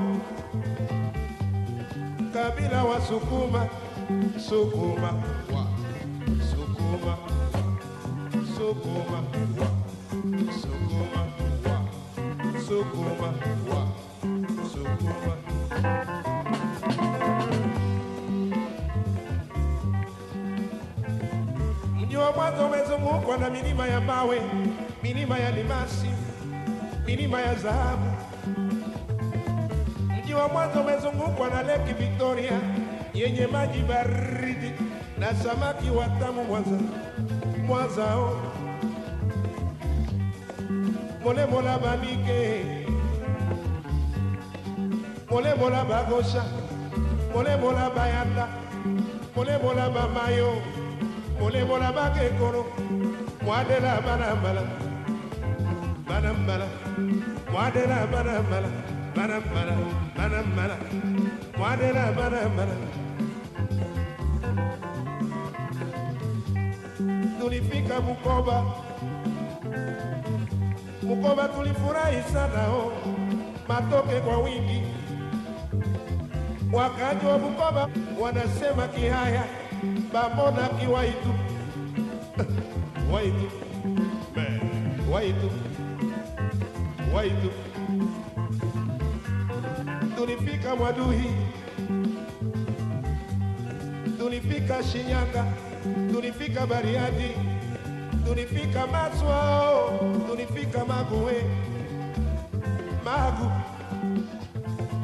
[2.34, 3.68] kabila Wasukuma.
[4.50, 5.14] Sukuma Sukuma.
[6.52, 7.18] Sukuma.
[8.58, 9.24] Sukuma
[23.36, 24.42] wana milima ya mawe,
[25.04, 26.08] milima ya limasi,
[27.06, 28.12] milima ya dhahabu.
[30.24, 32.60] Mji wa Mwanza umezungukwa na Lake Victoria
[33.14, 34.72] yenye maji baridi
[35.20, 36.44] na samaki watamu.
[36.44, 36.78] Mwanza,
[37.68, 38.42] Mwanza o
[41.24, 42.86] molemola mole
[45.32, 46.44] molemola bagosha
[47.34, 48.48] molemola bayanda
[49.36, 50.62] molemola bamayo
[51.40, 52.66] molemola bakekoro
[53.46, 54.64] Mwadela bana mala,
[56.08, 56.68] bana mala.
[57.54, 58.70] Mala, mala, mala.
[62.56, 62.76] Mala.
[67.40, 68.64] Tulifika Bukoba,
[71.04, 72.68] Bukoba tulifurahi sana
[73.68, 74.82] matoke kwa wingi.
[76.74, 77.90] Wakaji wa Bukoba
[78.20, 79.44] wanasema Kihaya,
[80.14, 81.45] Bambona Kiwaitu
[83.16, 83.48] waitu
[84.36, 84.60] Man.
[85.12, 85.50] waitu
[87.14, 87.50] waitu.
[90.18, 91.30] Tulifika Mwaduhi,
[94.20, 95.46] tulifika Shinyanga,
[96.14, 97.32] tulifika Bariadi,
[98.26, 99.92] tulifika Maswa,
[100.30, 101.44] tulifika Maguwe,
[103.06, 103.52] Magu,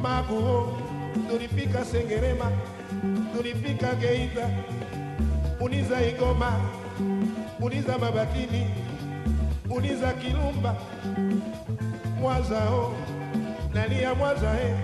[0.01, 0.77] Magu, oh,
[1.29, 2.51] tulifika Sengerema,
[3.37, 4.49] tulifika Geita,
[5.59, 6.59] Uniza Igoma,
[7.61, 8.67] Uniza Mabatini,
[9.69, 10.75] Uniza Kilumba,
[12.19, 12.93] Mwanza, oh,
[13.73, 14.77] nalia Mwanza, eh,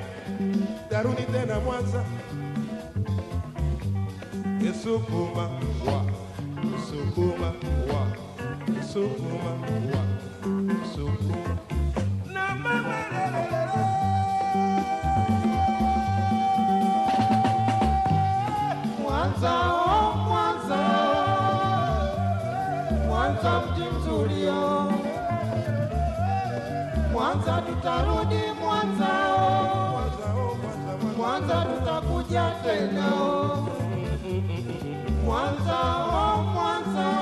[0.90, 2.04] tarudi tena Mwanza.
[4.84, 5.44] Sukuma
[5.86, 6.06] wa,
[6.88, 8.08] sukuma wa,
[8.84, 9.52] sukuma
[9.92, 10.04] wa,
[10.96, 11.58] sukuma.
[12.34, 12.96] Na mama
[23.48, 24.92] kutoka mji mzulio
[27.12, 29.10] Mwanza tutarudi Mwanza,
[31.18, 33.10] Mwanza tutakuja tena
[35.26, 35.80] Mwanza
[36.54, 37.14] Mwanza,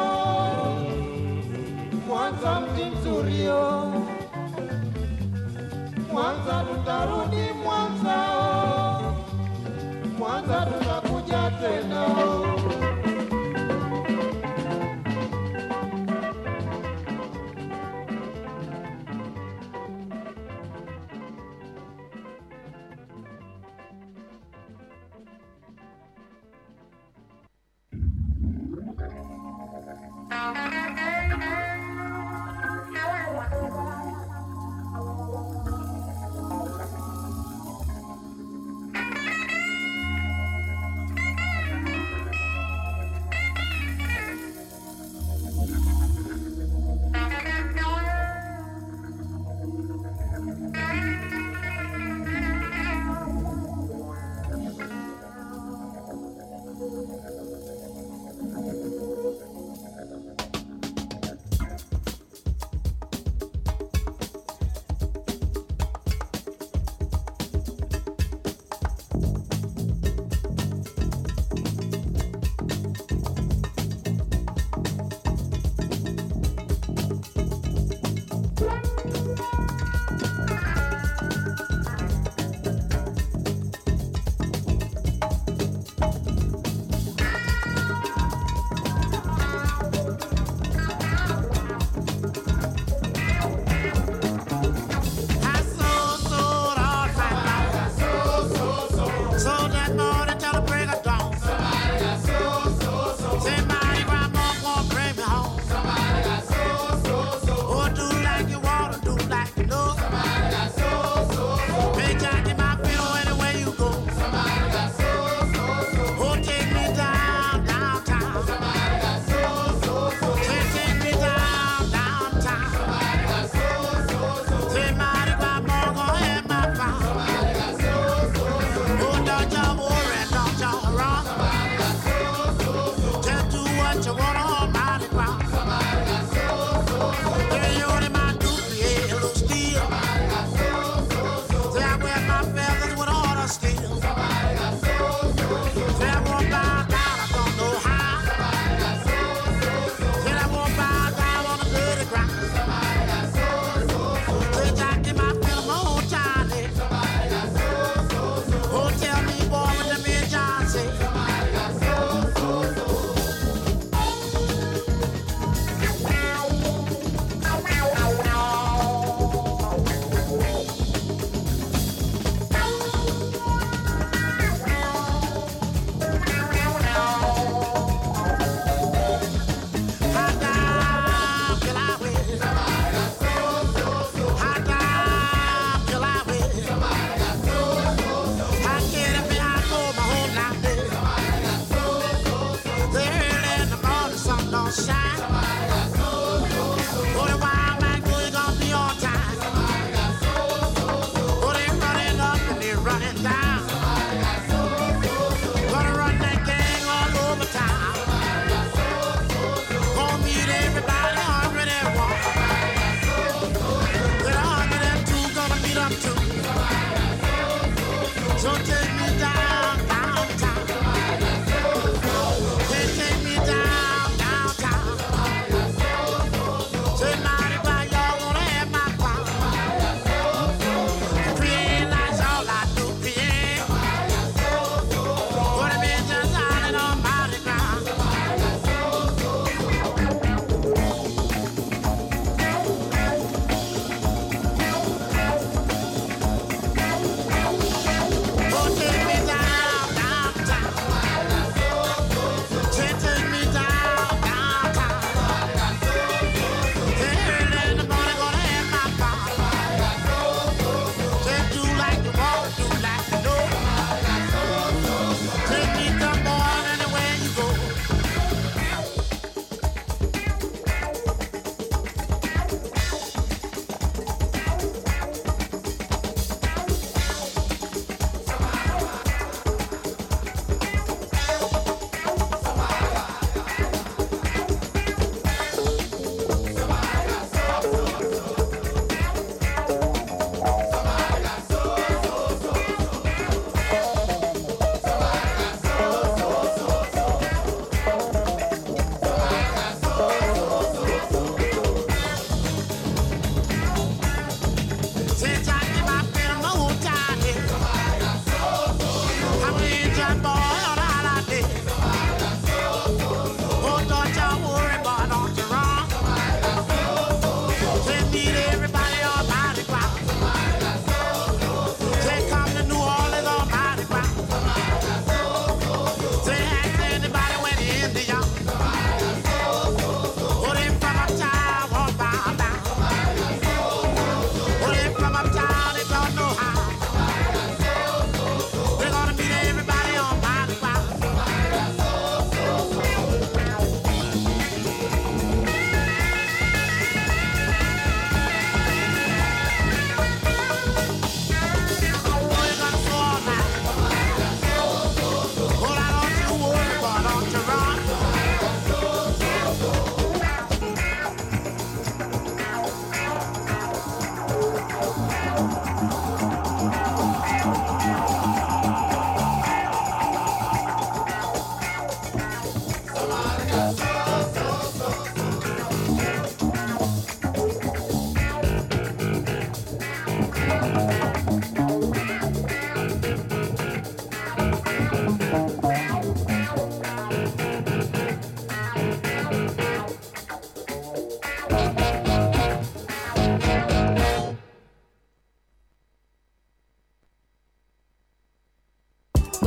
[2.07, 3.93] Mwanza mji mzulio
[6.13, 7.54] Mwanza tutarudi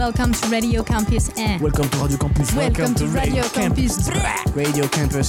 [0.09, 1.31] Welcome to Radio Campus.
[1.37, 2.55] Welcome to Radio Campus.
[2.55, 4.09] Welcome, to, Radio, Campus.
[4.55, 5.27] Radio Campus.